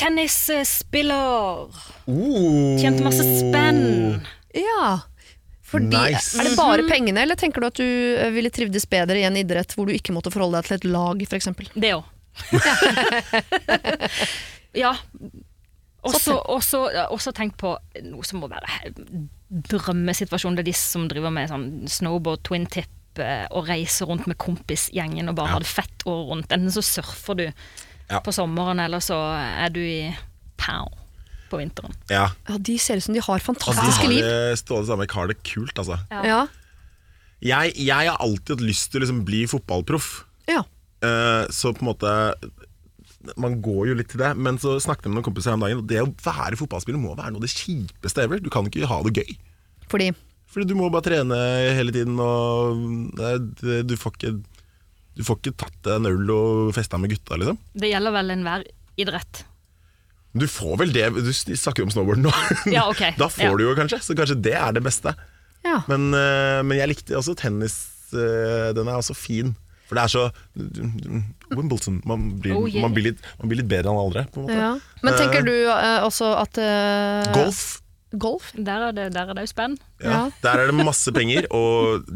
[0.00, 1.68] Tennisspiller.
[2.08, 2.74] Uh.
[2.80, 4.24] Tjente masse spenn.
[4.56, 5.04] Ja.
[5.74, 6.38] Fordi, Nice.
[6.40, 9.38] Er det bare pengene, eller tenker du at du eh, ville trivdes bedre i en
[9.40, 11.50] idrett hvor du ikke måtte forholde deg til et lag, f.eks.?
[11.74, 12.10] Det òg.
[14.84, 14.92] ja.
[16.04, 16.82] Også, også,
[17.14, 17.70] også tenk på
[18.04, 18.90] noe som må være
[19.70, 20.58] drømmesituasjonen.
[20.58, 24.36] Det er de som driver med sånn snowboard, twin tip eh, og reiser rundt med
[24.42, 26.52] kompisgjengen og bare har det fett året rundt.
[26.52, 27.46] Enten så surfer du
[28.10, 28.18] Ja.
[28.20, 29.16] på sommeren, eller så
[29.64, 30.10] er du i
[30.60, 30.90] pow
[31.54, 31.94] på vinteren.
[32.10, 32.26] Ja.
[32.50, 34.26] Ja, De ser ut som de har Altså, de fantastiske har liv.
[34.26, 35.98] det, Sandvik har det kult, altså.
[36.10, 36.44] Ja.
[37.44, 40.12] Jeg, jeg har alltid hatt lyst til å liksom bli fotballproff.
[40.50, 40.62] ja.
[41.04, 42.10] Uh, så på en måte
[43.36, 45.64] Man går jo litt til det, men så snakket jeg med noen kompiser her om
[45.64, 45.80] dagen.
[45.82, 48.40] Og det å være fotballspiller må være noe av det kjipeste ever.
[48.40, 49.34] Du kan ikke ha det gøy.
[49.92, 50.10] Fordi
[50.54, 51.38] Fordi du må bare trene
[51.76, 52.80] hele tiden, og
[53.18, 53.30] det,
[53.60, 54.32] det, du får ikke
[55.18, 57.60] Du får ikke tatt deg en øl og festa med gutta, liksom.
[57.76, 58.64] Det gjelder vel enhver
[59.00, 59.44] idrett.
[60.34, 62.32] Du får vel det Du snakker jo om snowboard nå.
[62.72, 63.12] Ja, okay.
[63.20, 63.56] da får Ja.
[63.56, 65.12] du jo kanskje, så kanskje det er det beste.
[65.64, 65.80] Ja.
[65.88, 67.76] Men, eh, men jeg likte også tennis.
[68.14, 69.54] eh, den er også fin.
[69.88, 70.24] For det er så
[71.54, 72.00] Wimbledon.
[72.08, 72.82] Man blir, Oh, yeah.
[72.82, 74.58] man blir, litt, man blir litt bedre enn andre, på en måte.
[74.58, 74.74] ja.
[75.04, 77.62] Men tenker du uh, også at uh, Golf.
[78.16, 78.52] Golf?
[78.56, 79.74] Der er det, der er det jo spenn.
[80.02, 80.10] Ja.
[80.10, 80.20] Ja.
[80.44, 82.06] Der er det masse penger, og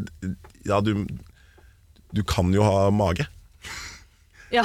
[0.65, 1.05] ja, du,
[2.15, 3.27] du kan jo ha mage.
[4.53, 4.63] Ja.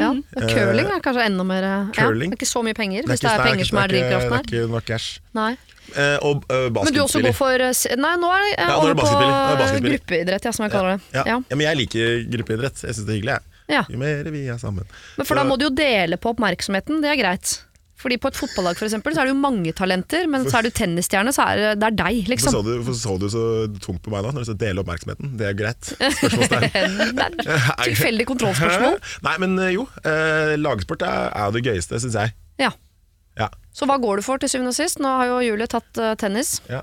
[0.00, 0.10] Ja.
[0.34, 3.22] Curling er kanskje enda mer eh, ja, det er ikke så mye penger, er hvis
[3.22, 4.46] det er penger som er drivkraften her.
[4.46, 5.20] Det er ikke noe cash.
[5.36, 5.52] Nei.
[5.90, 7.34] Eh, og uh, Men du også går basketspiller.
[7.34, 10.66] for eh, Nei, nå er det Ja, nå er det på eh, gruppeidrett, ja, som
[10.66, 11.08] jeg kaller det.
[11.16, 11.24] Ja.
[11.24, 11.38] Ja.
[11.42, 12.84] ja, men jeg liker gruppeidrett.
[12.86, 13.38] Jeg syns det er hyggelig.
[13.38, 13.64] Jeg.
[13.70, 13.82] Ja.
[13.90, 14.86] Jo mer vi er sammen.
[15.18, 17.58] Men for da må du jo dele på oppmerksomheten, det er greit.
[18.00, 20.68] Fordi på et fotballag for eksempel, så er det jo mange talenter, men så er
[20.68, 22.54] du tennisstjerne, så er det, det er deg, Hvorfor liksom.
[22.54, 23.44] så, du, hvorfor så du så
[23.84, 25.34] tungt på meg da, når du sa dele oppmerksomheten?
[25.40, 25.90] Det er greit.
[26.00, 27.00] Spørsmålstegn.
[27.90, 28.96] Tilfeldig kontrollspørsmål.
[29.26, 29.84] Nei, men eh, jo.
[30.00, 32.34] Eh, lagsport er, er det gøyeste, syns jeg.
[32.62, 32.72] Ja.
[33.38, 33.50] Ja.
[33.76, 35.00] Så hva går du for til syvende og sist?
[35.02, 36.58] Nå har jo Julie tatt uh, tennis.
[36.70, 36.82] ja.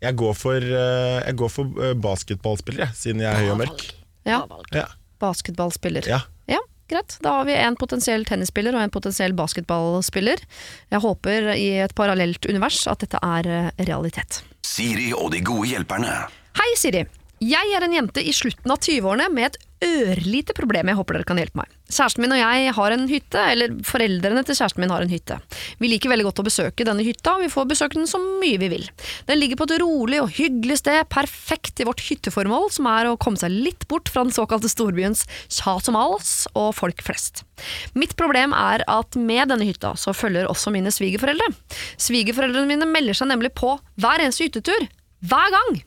[0.00, 3.58] Jeg går for, uh, jeg går for uh, basketballspiller, jeg, siden jeg er høy og
[3.60, 3.82] mørk.
[4.24, 4.38] Ja.
[4.72, 4.86] Ja.
[5.20, 6.08] Basketballspiller.
[6.08, 6.22] ja.
[6.90, 7.16] Greit.
[7.22, 10.42] Da har vi en potensiell tennisspiller og en potensiell basketballspiller.
[10.90, 14.42] Jeg håper i et parallelt univers at dette er eh, realitet.
[14.66, 16.18] Siri og de gode hjelperne.
[16.58, 17.06] Hei, Siri.
[17.40, 21.24] Jeg er en jente i slutten av 20-årene med et ørlite problem jeg håper dere
[21.24, 21.70] kan hjelpe meg.
[21.88, 25.38] Kjæresten min og jeg har en hytte, eller foreldrene til kjæresten min har en hytte.
[25.80, 28.60] Vi liker veldig godt å besøke denne hytta, og vi får besøke den så mye
[28.60, 28.84] vi vil.
[29.24, 33.16] Den ligger på et rolig og hyggelig sted, perfekt i vårt hytteformål, som er å
[33.16, 37.46] komme seg litt bort fra den såkalte storbyens kjas og mas og folk flest.
[37.96, 41.54] Mitt problem er at med denne hytta så følger også mine svigerforeldre.
[41.96, 44.90] Svigerforeldrene mine melder seg nemlig på hver eneste hyttetur.
[45.24, 45.86] Hver gang!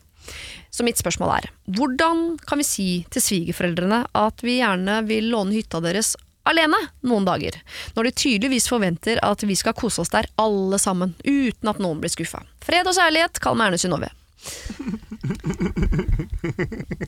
[0.74, 1.44] Så mitt spørsmål er,
[1.76, 6.16] hvordan kan vi si til svigerforeldrene at vi gjerne vil låne hytta deres
[6.50, 7.54] alene noen dager,
[7.94, 12.02] når de tydeligvis forventer at vi skal kose oss der alle sammen, uten at noen
[12.02, 12.42] blir skuffa.
[12.64, 14.10] Fred og kjærlighet, kall meg gjerne Synnøve.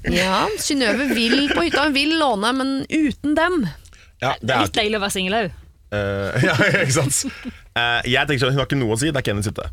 [0.06, 3.66] Ja, Synnøve vil på hytta, hun vil låne, men uten dem.
[4.22, 5.58] ja det er er litt deilig å være singel òg.
[5.92, 6.54] Uh, ja,
[6.84, 7.18] ikke sant?
[7.76, 9.68] Uh, jeg tenker sånn, Hun har ikke noe å si, det er ikke hennes hytte.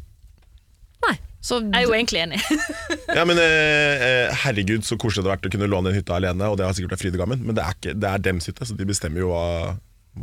[1.43, 2.39] Så Jeg er jo egentlig enig.
[3.17, 6.15] Ja, men eh, eh, Herregud, så koselig det hadde vært å kunne låne en hytte
[6.15, 8.65] alene, og det har sikkert vært og men det er, ikke, det er dems hytte,
[8.69, 9.73] så de bestemmer jo hva,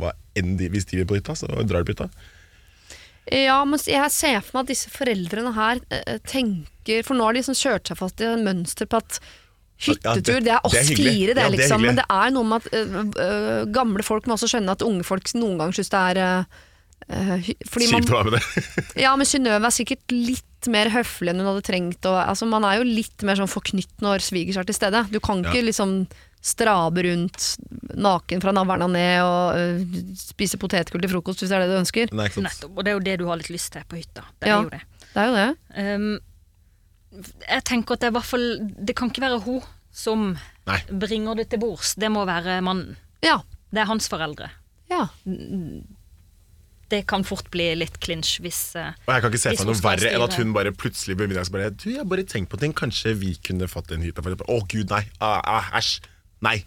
[0.01, 2.09] hva enn de Hvis de vil på hytta, så drar de på hytta.
[3.31, 7.35] Ja, men jeg ser for meg at disse foreldrene her eh, tenker For nå har
[7.37, 9.19] de liksom kjørt seg fast i en mønster på at
[9.85, 11.85] hyttetur, Ja, det- det er oss det er fire, det, Ja, det er liksom.
[11.85, 11.85] hyggelig.
[11.85, 15.29] men det er noe med at øh, gamle folk må også skjønne at unge folk
[15.37, 16.45] noen ganger syns det er
[17.09, 18.73] man, Kjipt å være med det.
[19.03, 22.05] Ja, men Synnøve er sikkert litt mer høflig enn hun hadde trengt.
[22.05, 25.05] Og, altså, man er jo litt mer sånn forknytt når svigers er til stede.
[25.11, 25.67] Du kan ikke Ja.
[25.71, 25.95] liksom
[26.41, 27.55] strabe rundt
[28.01, 31.73] naken fra navlen og ned og øh, spise potetgull til frokost hvis det er det
[31.75, 32.13] du ønsker.
[32.17, 32.29] Nei.
[32.33, 32.71] Nettopp.
[32.77, 34.23] Og det er jo det du har litt lyst til på hytta.
[34.41, 34.57] Det Ja.
[34.57, 34.81] er jo det.
[35.11, 35.49] Det er jo det.
[35.77, 38.45] Um, jeg tenker at det er i hvert fall
[38.87, 40.77] Det kan ikke være hun som Nei.
[40.89, 41.93] bringer det til bords.
[41.99, 42.95] Det må være mannen.
[43.21, 43.41] Ja.
[43.71, 44.49] Det er hans foreldre.
[44.89, 45.07] ja.
[46.91, 49.71] Det kan fort bli litt klinsj hvis uh, Og jeg kan ikke se for meg
[49.71, 52.51] noe verre enn at hun bare plutselig ved middag bare Du, jeg har bare tenkt
[52.51, 54.23] på ting, kanskje vi kunne fått en hytte?
[54.23, 55.05] Å oh, gud, nei.
[55.23, 56.01] Ah, ah, Æsj.
[56.43, 56.57] nei.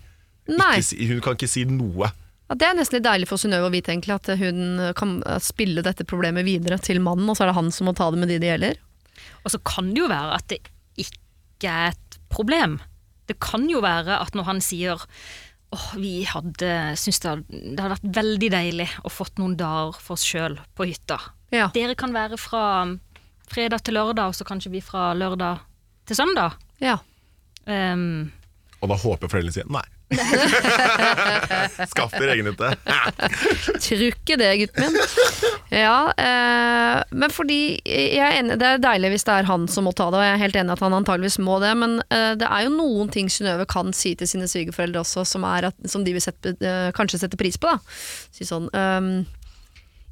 [0.48, 0.74] Nei.
[0.78, 2.10] Ikke si, hun kan ikke si noe.
[2.50, 5.84] Ja, det er nesten litt deilig for Synnøve å vite egentlig at hun kan spille
[5.84, 8.28] dette problemet videre til mannen, og så er det han som må ta det med
[8.28, 8.82] de det gjelder.
[9.44, 10.60] Og så kan det jo være at det
[11.00, 12.76] ikke er et problem.
[13.28, 15.04] Det kan jo være at når han sier
[15.74, 16.70] åh, vi hadde
[17.00, 20.86] syntes det, det hadde vært veldig deilig å fått noen dager for oss sjøl på
[20.88, 21.18] hytta.
[21.54, 21.68] Ja.
[21.74, 22.62] Dere kan være fra
[23.50, 25.62] fredag til lørdag, og så kanskje vi fra lørdag
[26.08, 26.56] til søndag.
[26.82, 26.98] ja.
[27.64, 28.28] Um,
[28.84, 29.86] Og da håper foreldrene sier nei.
[31.90, 32.70] Skaff dere egen hytte.
[33.82, 34.98] Tror ikke det, gutten min.
[35.74, 39.88] Ja, eh, men fordi jeg er enig, Det er deilig hvis det er han som
[39.88, 42.32] må ta det, og jeg er helt enig at han antageligvis må det, men eh,
[42.40, 45.78] det er jo noen ting Synnøve kan si til sine svigerforeldre også, som, er at,
[45.90, 47.72] som de vil sette, eh, kanskje sette pris på.
[47.72, 47.80] Da.
[48.34, 49.14] Si sånn ehm,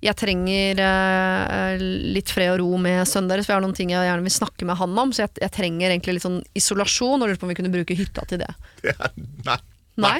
[0.02, 1.82] jeg trenger eh,
[2.16, 4.34] litt fred og ro med sønnen deres, for jeg har noen ting jeg gjerne vil
[4.34, 5.12] snakke med han om.
[5.14, 7.94] Så jeg, jeg trenger egentlig litt sånn isolasjon, og lurer på om vi kunne bruke
[8.00, 8.50] hytta til det.
[8.82, 9.14] Det er-
[9.46, 9.60] Nei.
[10.02, 10.18] Nei?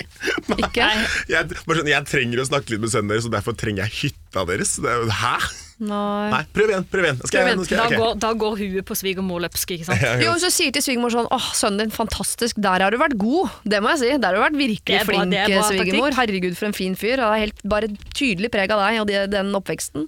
[0.58, 0.86] Ikke?
[1.32, 3.98] Jeg, bare sånn, jeg trenger å snakke litt med sønnen deres, og derfor trenger jeg
[4.02, 4.74] hytta deres.
[4.84, 5.36] Det er, hæ?
[5.82, 6.28] Nei.
[6.30, 6.84] Nei, prøv igjen.
[6.92, 7.18] prøv igjen.
[7.24, 8.00] Skal Prøv jeg, skal da, okay.
[8.02, 10.04] går, da går huet på svigermor løpsk, ikke sant?
[10.26, 13.56] Jo, så sier til svigermor sånn Åh, sønnen din, fantastisk, der har du vært god.
[13.66, 14.12] Det må jeg si.
[14.14, 16.16] Der har du vært virkelig bra, flink, det bra svigermor.
[16.20, 17.16] Herregud, for en fin fyr.
[17.18, 20.06] Det er helt bare tydelig preg av deg og de, den oppveksten.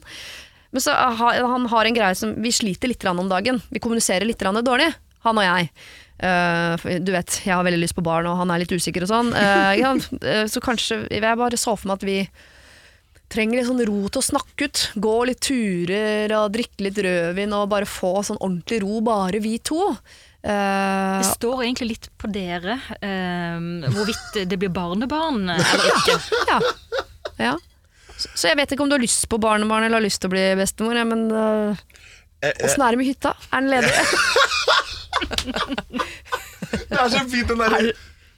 [0.74, 3.60] Men så har han har en greie som Vi sliter litt om dagen.
[3.70, 4.92] Vi kommuniserer litt dårlig,
[5.26, 5.70] han og jeg.
[6.18, 9.10] For du vet, jeg har veldig lyst på barn, og han er litt usikker og
[9.10, 9.32] sånn.
[9.34, 12.18] Uh, ja, eh, så kanskje Jeg bare så for meg at vi
[13.34, 14.84] trenger litt sånn ro til å snakke ut.
[15.02, 19.56] Gå litt turer og drikke litt rødvin og bare få sånn ordentlig ro, bare vi
[19.58, 19.90] to.
[20.44, 26.18] Det står egentlig litt på dere hvorvidt det blir barnebarn eller ikke.
[26.52, 26.58] ja.
[27.48, 27.54] ja.
[28.14, 30.34] Så, jeg vet ikke om du har lyst på barnebarn eller har lyst til å
[30.34, 31.93] bli bestemor, ja, men uh,
[32.64, 33.34] åssen er det med hytta?
[33.50, 33.92] Er den ledig?
[36.74, 37.92] Det er så fint den der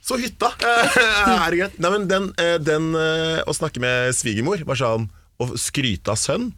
[0.04, 1.78] Så hytta er det greit.
[1.80, 5.08] Nei, men den, eh, den eh, å snakke med svigermor var sånn
[5.42, 6.50] Å skryte av sønn.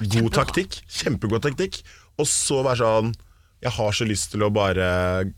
[0.00, 0.80] God taktikk.
[0.90, 1.82] Kjempegod taktikk.
[2.20, 3.12] Og så være sånn
[3.60, 4.88] Jeg har så lyst til å bare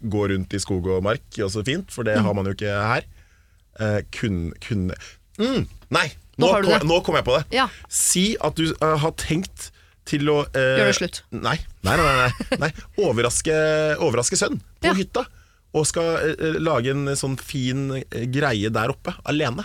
[0.00, 2.70] gå rundt i skog og mark, og så fint, for det har man jo ikke
[2.70, 3.08] her.
[3.80, 4.90] Eh, kunne kun,
[5.40, 5.64] mm,
[5.96, 6.08] Nei!
[6.40, 7.42] Nå Nå, kom, nå kom jeg på det.
[7.58, 7.66] Ja.
[7.92, 9.68] Si at du uh, har tenkt
[10.08, 11.20] til å eh, Gjør det slutt.
[11.30, 12.70] Nei, nei, nei, nei, nei.
[13.04, 13.54] Overraske,
[14.02, 14.94] overraske sønn på Ja.
[14.98, 15.26] hytta.
[15.72, 19.64] Og skal eh, lage en sånn fin eh, greie der oppe, alene.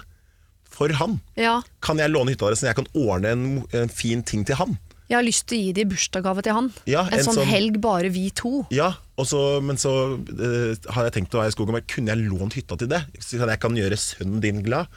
[0.77, 1.17] For han.
[1.39, 1.61] Ja.
[1.81, 2.67] Kan jeg låne hytteadressen?
[2.69, 4.75] Jeg kan ordne en, mo- en fin ting til han.
[5.07, 6.65] Jeg har lyst til å gi det i bursdagsgave til han.
[6.85, 8.65] Ja, en, en sånn, sånn- helg bare vi to.
[8.75, 12.13] Ja, og så, Men så eh, har jeg tenkt å være i skogen, men kunne
[12.13, 13.01] jeg lånt hytta til det?
[13.23, 14.91] Så jeg kan gjøre sønnen din glad?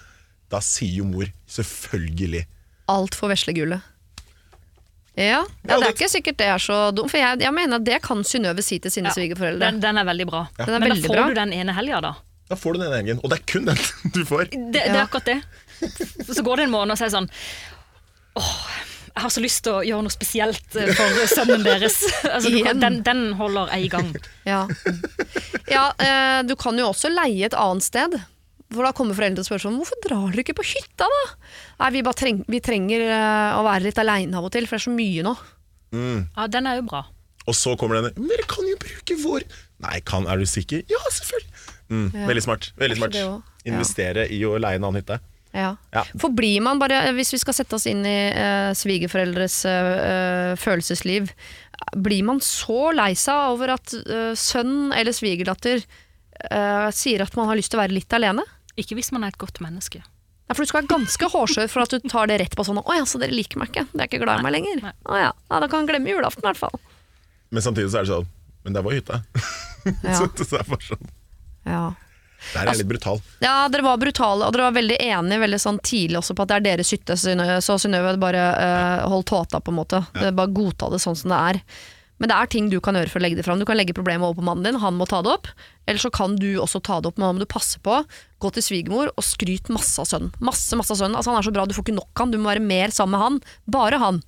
[0.51, 2.45] Da sier jo mor selvfølgelig.
[2.91, 3.87] Alt for veslegullet.
[5.21, 7.81] Ja, ja, Ja, det er ikke sikkert det er så dumt, for jeg, jeg mener
[7.81, 9.61] at det kan Synnøve si til sine Ja, svigerforeldre.
[9.67, 10.47] Den, den er veldig bra.
[10.59, 11.27] Den er Men da får bra.
[11.29, 12.15] du den ene helga, da.
[12.51, 13.21] Da får du den ene helgen.
[13.23, 13.83] Og det er kun den
[14.17, 14.49] du får.
[14.51, 15.41] Det, det er akkurat det.
[16.35, 17.29] Så går det en måned, og så er sånn
[18.41, 18.57] Åh,
[19.11, 21.99] jeg har så lyst til å gjøre noe spesielt eh, for sønnen deres.
[22.31, 24.11] Altså, du kan, den, den holder jeg i gang.
[24.47, 24.61] Ja,
[25.69, 28.15] ja eh, du kan jo også leie et annet sted.
[28.71, 31.23] For da kommer foreldrene til å spørre sånn Hvorfor drar dere ikke på hytta, da?
[31.81, 34.77] Nei, vi, bare treng, vi trenger eh, å være litt aleine av og til, for
[34.79, 35.33] det er så mye nå.
[35.91, 37.01] Ja, den er jo bra.
[37.51, 39.47] Og så kommer denne Men dere kan jo bruke vår
[39.83, 40.85] Nei, kan, er du sikker?
[40.93, 41.51] Ja, selvfølgelig.
[41.91, 42.27] Mm, Ja.
[42.29, 42.67] Veldig smart.
[42.79, 43.17] Veldig smart.
[43.19, 43.31] Ja.
[43.67, 45.17] Investere i å leie en annen hytte.
[45.57, 45.73] Ja.
[45.91, 46.05] Ja.
[46.21, 51.33] For blir man bare, hvis vi skal sette oss inn i uh, svigerforeldres uh, følelsesliv,
[51.97, 57.49] blir man så lei seg over at uh, sønn eller svigerdatter eh, sier at man
[57.51, 58.45] har lyst til å være litt alene?
[58.81, 60.03] Ikke hvis man er et godt menneske.
[60.51, 62.81] Ja, for du skal være ganske hårsår for at du tar det rett på sånn
[62.83, 63.85] Å ja, så dere liker meg ikke?
[63.93, 64.81] Dere er ikke glad i meg lenger?
[65.07, 65.29] Å ja.
[65.31, 66.81] ja, da kan han glemme julaften i hvert fall.
[67.55, 68.31] Men samtidig så er det sånn
[68.67, 69.21] Men det var hytta.
[69.81, 70.13] Ja.
[70.13, 71.07] så, det er bare sånn
[71.65, 71.85] Ja.
[72.51, 73.21] Der er jeg litt brutal.
[73.41, 76.51] Ja, dere var brutale, og dere var veldig enige veldig sånn tidlig også på at
[76.51, 80.01] det er deres hytte, så Synnøve bare uh, holdt tåta, på en måte.
[80.17, 80.33] Ja.
[80.37, 81.61] Bare godta det sånn som det er.
[82.21, 83.61] Men det er ting du kan gjøre for å legge det fram.
[83.61, 85.49] Du kan legge problemet over på mannen din, han må ta det opp.
[85.89, 88.03] Eller så kan du også ta det opp, men da må du passe på.
[88.45, 90.35] Gå til svigermor og skryt masse av sønnen.
[90.45, 91.17] Masse, masse av sønnen.
[91.17, 92.35] Altså, han er så bra, du får ikke nok han.
[92.35, 93.41] Du må være mer sammen med han.
[93.73, 94.21] Bare han.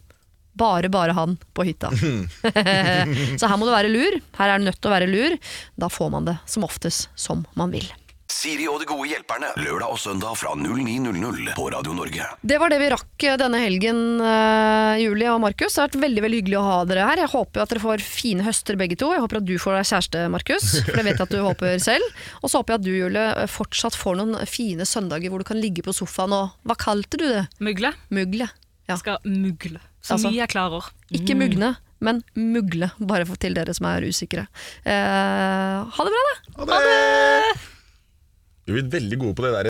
[0.59, 1.93] Bare, bare han på hytta.
[3.40, 4.20] så her må du være lur.
[4.40, 5.36] Her er du nødt til å være lur.
[5.76, 7.88] Da får man det som oftest som man vil.
[8.33, 9.51] Siri og de gode hjelperne.
[9.61, 12.24] Lørdag og søndag fra 09.00 på Radio Norge.
[12.41, 15.74] Det var det vi rakk eh, denne helgen, eh, Julie og Markus.
[15.76, 17.22] Det har vært veldig veldig hyggelig å ha dere her.
[17.26, 19.11] Jeg håper at dere får fine høster begge to.
[19.12, 20.68] Jeg håper at du får deg kjæreste, Markus.
[20.87, 22.09] For det vet jeg at du håper selv.
[22.41, 25.49] Og så håper jeg at du, Julie, eh, fortsatt får noen fine søndager hvor du
[25.53, 27.45] kan ligge på sofaen og Hva kalte du det?
[27.62, 27.93] Mugle.
[28.16, 28.49] Mugle.
[28.89, 28.97] Ja.
[29.03, 29.83] Skal mugle.
[30.03, 30.33] Så Altså.
[30.33, 30.89] mye jeg klarer.
[31.14, 32.89] Ikke mugne, men mugle.
[32.99, 34.49] Bare til dere som er usikre.
[34.89, 36.64] Eh, ha det bra, da!
[36.64, 37.68] Ha det!
[38.66, 39.60] Vi er veldig gode på det der